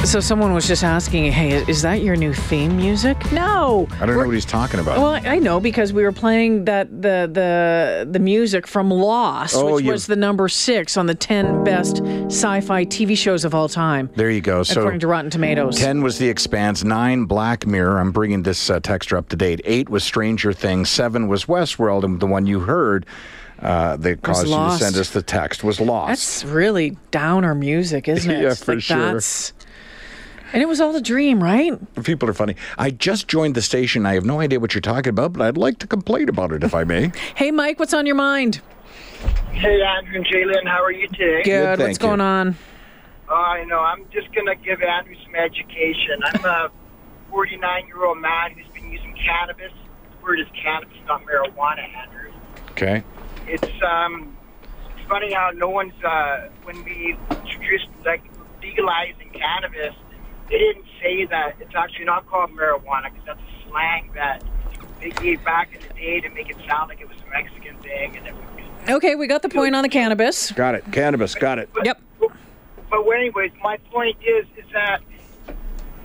So 0.03 0.19
someone 0.19 0.53
was 0.53 0.67
just 0.67 0.83
asking, 0.83 1.31
"Hey, 1.31 1.63
is 1.69 1.83
that 1.83 2.01
your 2.01 2.17
new 2.17 2.33
theme 2.33 2.75
music?" 2.75 3.31
No. 3.31 3.87
I 4.01 4.05
don't 4.05 4.17
know 4.17 4.25
what 4.25 4.33
he's 4.33 4.43
talking 4.45 4.79
about. 4.81 4.97
Well, 4.97 5.21
I 5.25 5.37
know 5.39 5.61
because 5.61 5.93
we 5.93 6.03
were 6.03 6.11
playing 6.11 6.65
that 6.65 6.89
the 6.89 7.29
the 7.31 8.07
the 8.11 8.19
music 8.19 8.67
from 8.67 8.89
Lost, 8.91 9.55
Oh, 9.55 9.75
which 9.75 9.85
you- 9.85 9.91
was 9.91 10.07
the 10.07 10.17
number 10.17 10.49
six 10.49 10.97
on 10.97 11.05
the 11.05 11.15
ten 11.15 11.63
best 11.63 12.01
sci-fi 12.27 12.83
TV 12.85 13.15
shows 13.15 13.45
of 13.45 13.55
all 13.55 13.69
time, 13.69 14.09
there 14.17 14.29
you 14.29 14.41
go. 14.41 14.63
So 14.63 14.81
according 14.81 14.99
to 15.01 15.07
Rotten 15.07 15.29
Tomatoes. 15.31 15.77
10 15.77 16.01
was 16.01 16.17
The 16.17 16.27
Expanse, 16.27 16.83
9 16.83 17.23
Black 17.25 17.65
Mirror. 17.65 17.99
I'm 17.99 18.11
bringing 18.11 18.43
this 18.43 18.69
uh, 18.69 18.79
texture 18.81 19.15
up 19.15 19.29
to 19.29 19.35
date. 19.37 19.61
8 19.63 19.87
was 19.89 20.03
Stranger 20.03 20.51
Things, 20.51 20.89
7 20.89 21.27
was 21.29 21.45
Westworld, 21.45 22.03
and 22.03 22.19
the 22.19 22.27
one 22.27 22.45
you 22.47 22.61
heard 22.61 23.05
uh, 23.61 23.95
that 23.97 24.23
caused 24.23 24.47
you 24.47 24.55
to 24.55 24.77
send 24.77 24.97
us 24.97 25.11
the 25.11 25.21
text 25.21 25.63
was 25.63 25.79
Lost. 25.79 26.09
That's 26.09 26.43
really 26.45 26.97
downer 27.11 27.53
music, 27.55 28.07
isn't 28.09 28.29
it? 28.31 28.41
Yeah, 28.41 28.55
for 28.55 28.73
like 28.75 28.83
sure. 28.83 29.13
That's 29.13 29.53
And 30.53 30.61
it 30.61 30.67
was 30.67 30.81
all 30.81 30.95
a 30.95 31.01
dream, 31.01 31.41
right? 31.41 31.79
People 32.03 32.29
are 32.29 32.33
funny. 32.33 32.55
I 32.77 32.91
just 32.91 33.27
joined 33.27 33.55
the 33.55 33.61
station. 33.61 34.05
I 34.05 34.15
have 34.15 34.25
no 34.25 34.41
idea 34.41 34.59
what 34.59 34.73
you're 34.73 34.81
talking 34.81 35.09
about, 35.09 35.33
but 35.33 35.41
I'd 35.41 35.57
like 35.57 35.79
to 35.79 35.87
complain 35.87 36.27
about 36.27 36.51
it 36.51 36.63
if 36.63 36.73
I 36.75 36.83
may. 36.83 37.11
Hey, 37.35 37.49
Mike, 37.49 37.79
what's 37.79 37.93
on 37.93 38.05
your 38.05 38.15
mind? 38.15 38.61
Hey, 39.51 39.81
Andrew 39.81 40.17
and 40.17 40.25
J'lyn, 40.25 40.67
how 40.67 40.83
are 40.83 40.91
you 40.91 41.07
today? 41.07 41.43
Good. 41.43 41.77
thank 41.77 41.89
what's 41.89 41.97
going 41.97 42.21
on? 42.21 42.55
Uh, 43.29 43.33
I 43.33 43.63
know. 43.63 43.79
I'm 43.79 44.05
just 44.11 44.31
going 44.33 44.45
to 44.47 44.55
give 44.55 44.81
Andrew 44.83 45.15
some 45.23 45.35
education. 45.35 46.21
I'm 46.23 46.45
a 46.45 46.71
49 47.29 47.87
year 47.87 48.05
old 48.05 48.19
man 48.19 48.51
who's 48.51 48.67
been 48.73 48.91
using 48.91 49.15
cannabis. 49.15 49.71
The 49.71 50.23
word 50.23 50.39
is 50.39 50.47
cannabis, 50.61 50.97
not 51.07 51.23
marijuana, 51.23 51.87
Andrew. 51.95 52.31
Okay. 52.71 53.03
It's 53.47 53.81
um, 53.83 54.35
it's 54.97 55.07
funny 55.07 55.31
how 55.33 55.51
no 55.51 55.69
one's 55.69 55.93
uh, 56.03 56.49
when 56.63 56.83
we 56.83 57.17
introduced 57.31 57.87
like 58.05 58.23
legalizing 58.61 59.29
cannabis, 59.33 59.95
they 60.51 60.57
didn't 60.57 60.85
say 61.01 61.25
that 61.25 61.55
it's 61.59 61.73
actually 61.73 62.05
not 62.05 62.27
called 62.27 62.51
marijuana 62.51 63.05
because 63.05 63.25
that's 63.25 63.39
a 63.39 63.69
slang 63.69 64.11
that 64.13 64.43
they 64.99 65.09
gave 65.11 65.43
back 65.45 65.73
in 65.73 65.81
the 65.81 65.93
day 65.93 66.19
to 66.19 66.29
make 66.29 66.49
it 66.49 66.57
sound 66.67 66.89
like 66.89 66.99
it 66.99 67.07
was 67.07 67.17
a 67.25 67.29
Mexican 67.29 67.77
thing 67.77 68.17
and 68.17 68.27
it 68.27 68.35
was. 68.35 68.43
Okay, 68.89 69.15
we 69.15 69.27
got 69.27 69.41
the 69.41 69.49
point 69.49 69.75
on 69.75 69.83
the 69.83 69.89
cannabis. 69.89 70.51
Got 70.51 70.75
it. 70.75 70.83
Cannabis. 70.91 71.35
Got 71.35 71.59
it. 71.59 71.69
But, 71.73 71.85
Yep. 71.85 72.01
But 72.19 73.05
well, 73.05 73.17
anyways, 73.17 73.51
my 73.63 73.77
point 73.89 74.17
is 74.21 74.45
is 74.57 74.69
that 74.73 74.99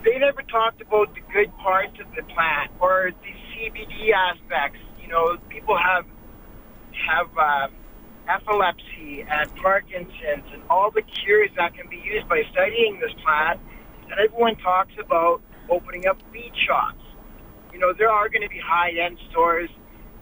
they 0.05 0.19
never 0.19 0.43
talked 0.43 0.81
about 0.81 1.13
the 1.15 1.21
good 1.33 1.55
parts 1.57 1.99
of 1.99 2.07
the 2.15 2.23
plant 2.33 2.71
or 2.79 3.11
the 3.11 3.33
CBD 3.51 4.13
aspects. 4.15 4.79
You 5.03 5.09
know, 5.09 5.37
people 5.49 5.77
have 5.77 6.07
have 7.09 7.37
um, 7.37 7.73
epilepsy 8.29 9.27
and 9.29 9.55
Parkinson's 9.57 10.45
and 10.53 10.63
all 10.71 10.93
the 10.93 11.03
cures 11.03 11.51
that 11.57 11.75
can 11.75 11.89
be 11.89 11.97
used 11.97 12.29
by 12.29 12.43
studying 12.53 13.01
this 13.01 13.13
plant. 13.25 13.61
And 14.11 14.21
everyone 14.21 14.57
talks 14.57 14.93
about 15.03 15.43
opening 15.71 16.07
up 16.07 16.19
weed 16.33 16.53
shops. 16.67 17.03
You 17.73 17.79
know, 17.79 17.93
there 17.93 18.11
are 18.11 18.29
going 18.29 18.43
to 18.43 18.49
be 18.49 18.61
high 18.65 18.91
end 18.91 19.19
stores 19.31 19.69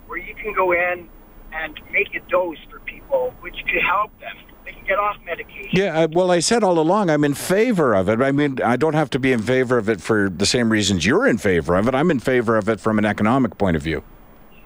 where 0.06 0.18
you 0.18 0.34
can 0.34 0.52
go 0.54 0.72
in 0.72 1.08
and 1.52 1.80
make 1.92 2.14
a 2.14 2.30
dose 2.30 2.58
for 2.70 2.80
people, 2.80 3.32
which 3.40 3.54
could 3.70 3.82
help 3.88 4.10
them. 4.20 4.36
They 4.64 4.72
can 4.72 4.84
get 4.86 4.98
off 4.98 5.16
medication. 5.24 5.70
Yeah, 5.72 6.06
well, 6.10 6.30
I 6.30 6.40
said 6.40 6.64
all 6.64 6.78
along 6.78 7.10
I'm 7.10 7.22
in 7.22 7.34
favor 7.34 7.94
of 7.94 8.08
it. 8.08 8.20
I 8.20 8.32
mean, 8.32 8.60
I 8.62 8.76
don't 8.76 8.94
have 8.94 9.10
to 9.10 9.18
be 9.18 9.30
in 9.30 9.42
favor 9.42 9.76
of 9.78 9.88
it 9.88 10.00
for 10.00 10.28
the 10.30 10.46
same 10.46 10.70
reasons 10.70 11.04
you're 11.06 11.26
in 11.26 11.38
favor 11.38 11.76
of 11.76 11.86
it. 11.86 11.94
I'm 11.94 12.10
in 12.10 12.18
favor 12.18 12.56
of 12.56 12.68
it 12.68 12.80
from 12.80 12.98
an 12.98 13.04
economic 13.04 13.58
point 13.58 13.76
of 13.76 13.82
view. 13.82 14.02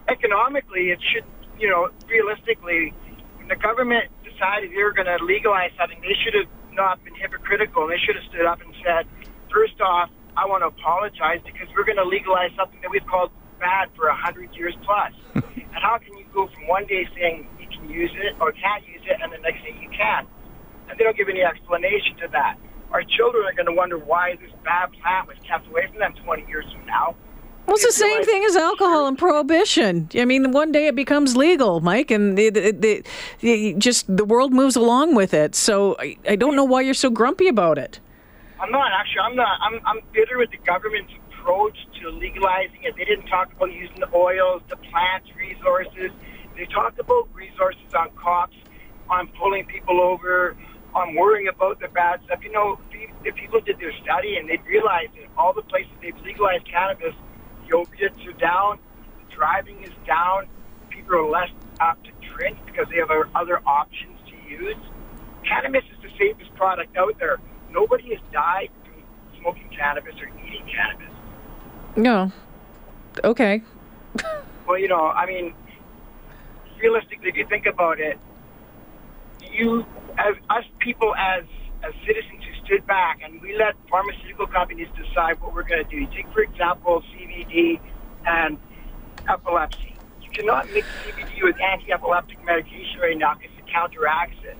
economically, 0.09 0.91
it 0.91 1.01
should, 1.13 1.25
you 1.59 1.69
know, 1.69 1.89
realistically, 2.09 2.95
when 3.37 3.49
the 3.49 3.57
government 3.57 4.05
decided 4.25 4.71
they 4.71 4.83
were 4.83 4.93
going 4.93 5.07
to 5.07 5.23
legalize 5.25 5.71
something, 5.77 6.01
they 6.01 6.15
should 6.25 6.35
have 6.35 6.49
not 6.79 7.03
been 7.03 7.19
hypocritical. 7.19 7.91
They 7.91 7.99
should 7.99 8.15
have 8.15 8.25
stood 8.31 8.47
up 8.47 8.63
and 8.63 8.71
said, 8.87 9.11
first 9.51 9.75
off, 9.83 10.15
I 10.39 10.47
want 10.47 10.63
to 10.63 10.71
apologize 10.71 11.43
because 11.43 11.67
we're 11.75 11.83
going 11.83 11.99
to 11.99 12.07
legalize 12.07 12.55
something 12.55 12.79
that 12.87 12.95
we've 12.95 13.05
called 13.11 13.35
bad 13.59 13.91
for 13.99 14.07
a 14.07 14.15
hundred 14.15 14.55
years 14.55 14.79
plus. 14.87 15.11
and 15.35 15.83
how 15.83 15.99
can 15.99 16.15
you 16.15 16.25
go 16.31 16.47
from 16.47 16.71
one 16.71 16.87
day 16.87 17.03
saying 17.19 17.51
you 17.59 17.67
can 17.67 17.91
use 17.91 18.15
it 18.15 18.39
or 18.39 18.55
can't 18.55 18.87
use 18.87 19.03
it, 19.03 19.19
and 19.19 19.35
the 19.35 19.43
next 19.43 19.67
day 19.67 19.75
you 19.75 19.91
can? 19.91 20.31
And 20.87 20.95
they 20.95 21.03
don't 21.03 21.19
give 21.19 21.27
any 21.27 21.43
explanation 21.43 22.15
to 22.23 22.31
that. 22.31 22.55
Our 22.95 23.03
children 23.03 23.45
are 23.45 23.53
going 23.53 23.69
to 23.69 23.75
wonder 23.75 23.99
why 23.99 24.39
this 24.39 24.55
bad 24.63 24.95
plant 25.03 25.27
was 25.27 25.37
kept 25.45 25.67
away 25.67 25.91
from 25.91 25.99
them 25.99 26.15
20 26.25 26.47
years 26.47 26.65
from 26.71 26.87
now. 26.87 27.19
Well, 27.69 27.77
it's 27.77 27.87
the 27.87 27.93
same 27.93 28.17
like- 28.19 28.25
thing 28.27 28.45
as 28.45 28.57
alcohol 28.57 29.07
and 29.07 29.19
prohibition. 29.19 30.09
I 30.15 30.25
mean, 30.25 30.53
one 30.53 30.73
day 30.73 30.87
it 30.87 30.97
becomes 30.97 31.37
legal, 31.37 31.81
Mike, 31.81 32.11
and 32.11 32.37
the, 32.39 32.49
the, 32.49 33.05
the, 33.41 33.75
just 33.75 34.07
the 34.17 34.25
world 34.25 34.53
moves 34.55 34.75
along 34.75 35.15
with 35.15 35.35
it. 35.35 35.55
So 35.55 35.95
I, 35.99 36.17
I 36.27 36.37
don't 36.37 36.57
know 36.57 36.65
why 36.65 36.81
you're 36.81 36.95
so 36.95 37.11
grumpy 37.11 37.47
about 37.47 37.77
it. 37.77 38.01
I'm 38.59 38.71
not 38.73 38.91
actually. 38.99 39.21
I'm 39.21 39.37
not. 39.37 39.61
I'm, 39.61 39.81
I'm 39.87 40.01
bitter 40.13 40.39
with 40.39 40.51
the 40.51 40.57
government's 40.59 41.13
approach 41.29 41.77
to 42.01 42.09
legalizing 42.11 42.83
it. 42.85 42.97
They 42.97 43.05
didn't 43.05 43.27
talk 43.27 43.53
about 43.53 43.71
using 43.73 44.01
the 44.01 44.09
oils, 44.15 44.63
the 44.71 44.77
plant 44.77 45.25
resources. 45.37 46.11
They 46.57 46.65
talked 46.67 46.99
about 46.99 47.29
resources 47.35 47.93
on 47.97 48.09
cops, 48.17 48.57
on 49.11 49.29
pulling 49.39 49.67
people 49.67 50.01
over, 50.01 50.57
on 50.95 51.15
worrying 51.15 51.49
about 51.49 51.81
the 51.81 51.89
bad 51.89 52.21
stuff. 52.25 52.43
You 52.43 52.51
know, 52.51 52.81
if- 52.93 53.11
if 53.25 53.35
people 53.35 53.61
did 53.61 53.79
their 53.79 53.93
study 54.03 54.37
and 54.39 54.49
they'd 54.49 54.65
realize 54.65 55.09
that 55.17 55.27
all 55.37 55.53
the 55.53 55.63
places 55.63 55.91
they've 56.01 56.17
legalized 56.25 56.65
cannabis, 56.67 57.15
opiates 57.73 58.19
are 58.27 58.33
down, 58.33 58.79
driving 59.35 59.83
is 59.83 59.93
down, 60.07 60.49
people 60.91 61.17
are 61.17 61.29
less 61.29 61.51
apt 61.81 62.05
to 62.05 62.11
drink 62.35 62.59
because 62.67 62.87
they 62.91 62.97
have 62.97 63.11
other 63.35 63.61
options 63.67 64.19
to 64.29 64.51
use. 64.51 64.77
Cannabis 65.47 65.85
is 65.85 66.03
the 66.03 66.11
safest 66.19 66.55
product 66.55 66.97
out 66.97 67.19
there. 67.19 67.39
Nobody 67.71 68.15
has 68.15 68.19
died 68.33 68.71
from 68.85 69.03
smoking 69.41 69.69
cannabis 69.77 70.15
or 70.21 70.29
eating 70.47 70.67
cannabis. 70.67 71.15
No. 71.97 72.33
Okay. 73.25 73.63
Well, 74.67 74.79
you 74.79 74.89
know, 74.89 75.09
I 75.09 75.27
mean, 75.27 75.55
realistically, 76.81 77.31
if 77.31 77.37
you 77.37 77.47
think 77.49 77.67
about 77.67 78.01
it, 78.01 78.19
you, 79.53 79.85
as 80.19 80.35
us 80.51 80.65
people, 80.79 81.15
as 81.17 81.45
as 81.83 81.95
citizens 82.07 82.38
stood 82.69 82.87
back 82.87 83.21
and 83.25 83.41
we 83.43 83.57
let 83.57 83.75
pharmaceutical 83.89 84.47
companies 84.47 84.89
decide 84.95 85.41
what 85.41 85.57
we're 85.57 85.67
going 85.67 85.83
to 85.83 85.91
do. 85.91 86.05
Take, 86.13 86.29
for 86.37 86.45
example, 86.45 87.03
CBD 87.17 87.81
and 88.29 88.61
epilepsy. 89.29 90.01
You 90.23 90.31
cannot 90.37 90.69
mix 90.71 90.89
CBD 91.03 91.43
with 91.45 91.57
anti-epileptic 91.61 92.41
medication 92.45 93.01
right 93.03 93.19
now 93.19 93.35
because 93.37 93.55
it 93.59 93.67
counteracts 93.73 94.39
it. 94.45 94.59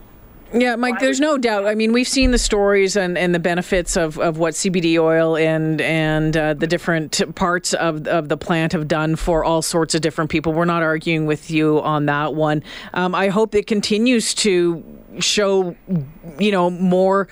Yeah, 0.51 0.75
Mike, 0.77 0.99
there's 0.99 1.19
no 1.19 1.37
doubt. 1.37 1.67
I 1.67 1.75
mean, 1.75 1.93
we've 1.93 2.07
seen 2.07 2.31
the 2.31 2.39
stories 2.39 2.95
and, 2.95 3.19
and 3.19 3.35
the 3.35 3.39
benefits 3.39 3.95
of, 3.95 4.17
of 4.17 4.39
what 4.39 4.55
CBD 4.55 4.97
oil 4.97 5.37
and 5.37 5.79
and 5.79 6.35
uh, 6.35 6.55
the 6.55 6.65
different 6.65 7.35
parts 7.35 7.75
of, 7.75 8.07
of 8.07 8.29
the 8.29 8.37
plant 8.37 8.71
have 8.73 8.87
done 8.87 9.15
for 9.15 9.43
all 9.43 9.61
sorts 9.61 9.93
of 9.93 10.01
different 10.01 10.31
people. 10.31 10.51
We're 10.51 10.65
not 10.65 10.81
arguing 10.81 11.27
with 11.27 11.51
you 11.51 11.79
on 11.81 12.07
that 12.07 12.33
one. 12.33 12.63
Um, 12.95 13.13
I 13.13 13.27
hope 13.27 13.53
it 13.53 13.67
continues 13.67 14.33
to 14.35 14.83
show, 15.19 15.75
you 16.39 16.51
know, 16.51 16.71
more 16.71 17.27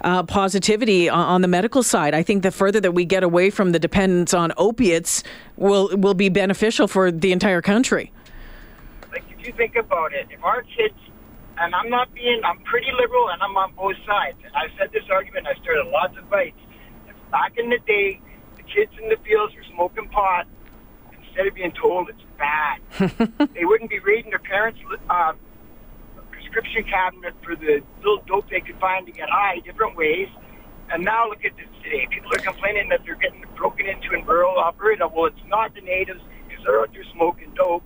uh, 0.00 0.22
positivity 0.22 1.10
on, 1.10 1.26
on 1.26 1.42
the 1.42 1.48
medical 1.48 1.82
side. 1.82 2.14
I 2.14 2.22
think 2.22 2.42
the 2.42 2.50
further 2.50 2.80
that 2.80 2.92
we 2.92 3.04
get 3.04 3.22
away 3.22 3.50
from 3.50 3.72
the 3.72 3.78
dependence 3.78 4.32
on 4.32 4.50
opiates 4.56 5.22
will 5.56 5.90
will 5.98 6.14
be 6.14 6.30
beneficial 6.30 6.88
for 6.88 7.10
the 7.10 7.32
entire 7.32 7.60
country. 7.60 8.12
Like, 9.10 9.24
if 9.30 9.46
you 9.46 9.52
think 9.52 9.76
about 9.76 10.14
it, 10.14 10.28
if 10.30 10.42
our 10.42 10.62
kids, 10.62 10.94
and 11.62 11.76
I'm 11.76 11.88
not 11.88 12.12
being, 12.12 12.40
I'm 12.44 12.58
pretty 12.64 12.90
liberal 12.98 13.30
and 13.30 13.40
I'm 13.40 13.56
on 13.56 13.72
both 13.74 13.94
sides. 14.04 14.36
And 14.44 14.50
I've 14.54 14.74
said 14.76 14.90
this 14.92 15.06
argument, 15.10 15.46
I 15.46 15.54
started 15.62 15.86
lots 15.86 16.18
of 16.18 16.28
fights. 16.28 16.58
If 17.06 17.14
back 17.30 17.54
in 17.56 17.70
the 17.70 17.78
day, 17.86 18.20
the 18.56 18.64
kids 18.64 18.90
in 19.00 19.08
the 19.08 19.16
fields 19.22 19.54
were 19.54 19.62
smoking 19.72 20.08
pot, 20.08 20.48
instead 21.14 21.46
of 21.46 21.54
being 21.54 21.70
told 21.70 22.10
it's 22.10 22.26
bad, 22.36 22.82
they 23.54 23.64
wouldn't 23.64 23.90
be 23.90 24.00
reading 24.00 24.30
their 24.30 24.42
parents' 24.42 24.80
uh, 25.08 25.34
prescription 26.32 26.82
cabinet 26.82 27.34
for 27.44 27.54
the 27.54 27.80
little 27.98 28.22
dope 28.26 28.50
they 28.50 28.60
could 28.60 28.78
find 28.80 29.06
to 29.06 29.12
get 29.12 29.30
high 29.30 29.60
different 29.60 29.96
ways. 29.96 30.28
And 30.90 31.04
now 31.04 31.28
look 31.28 31.44
at 31.44 31.56
this 31.56 31.70
today. 31.84 32.08
People 32.10 32.34
are 32.34 32.42
complaining 32.42 32.88
that 32.90 33.00
they're 33.06 33.14
getting 33.14 33.44
broken 33.56 33.86
into 33.86 34.12
in 34.12 34.26
rural 34.26 34.58
Alberta. 34.58 35.06
Well, 35.06 35.26
it's 35.26 35.46
not 35.46 35.74
the 35.74 35.80
natives 35.80 36.20
because 36.48 36.64
they're 36.66 36.80
out 36.80 36.92
there 36.92 37.04
smoking 37.14 37.54
dope. 37.54 37.84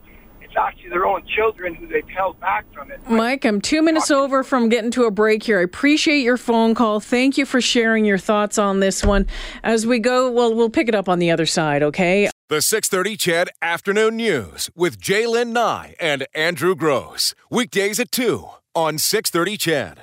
It's 0.57 0.63
actually 0.63 0.89
their 0.89 1.05
own 1.05 1.23
children 1.27 1.75
who 1.75 1.87
they've 1.87 2.09
held 2.09 2.41
back 2.41 2.65
from 2.73 2.91
it. 2.91 2.99
Mike, 3.11 3.45
I'm 3.45 3.61
two 3.61 3.83
minutes 3.83 4.11
over 4.11 4.43
from 4.43 4.71
getting 4.71 4.91
to 4.93 5.05
a 5.05 5.11
break 5.11 5.43
here. 5.43 5.59
I 5.59 5.63
appreciate 5.63 6.21
your 6.21 6.39
phone 6.39 6.75
call. 6.75 6.99
Thank 6.99 7.37
you 7.37 7.45
for 7.45 7.61
sharing 7.61 8.07
your 8.07 8.17
thoughts 8.17 8.57
on 8.57 8.81
this 8.81 9.05
one. 9.05 9.27
As 9.63 9.87
we 9.87 9.99
go, 9.99 10.31
well, 10.31 10.55
we'll 10.55 10.71
pick 10.71 10.89
it 10.89 10.95
up 10.95 11.11
on 11.11 11.19
the 11.19 11.31
other 11.31 11.45
side, 11.45 11.83
okay? 11.83 12.31
The 12.49 12.63
630 12.63 13.17
CHED 13.19 13.49
Afternoon 13.61 14.17
News 14.17 14.71
with 14.75 14.99
J'lyn 14.99 15.49
Nye 15.49 15.95
and 16.01 16.27
Andrew 16.35 16.75
Grose. 16.75 17.35
Weekdays 17.51 18.01
at 18.01 18.11
2 18.11 18.49
on 18.75 18.97
630 18.97 19.59
CHED. 19.59 19.95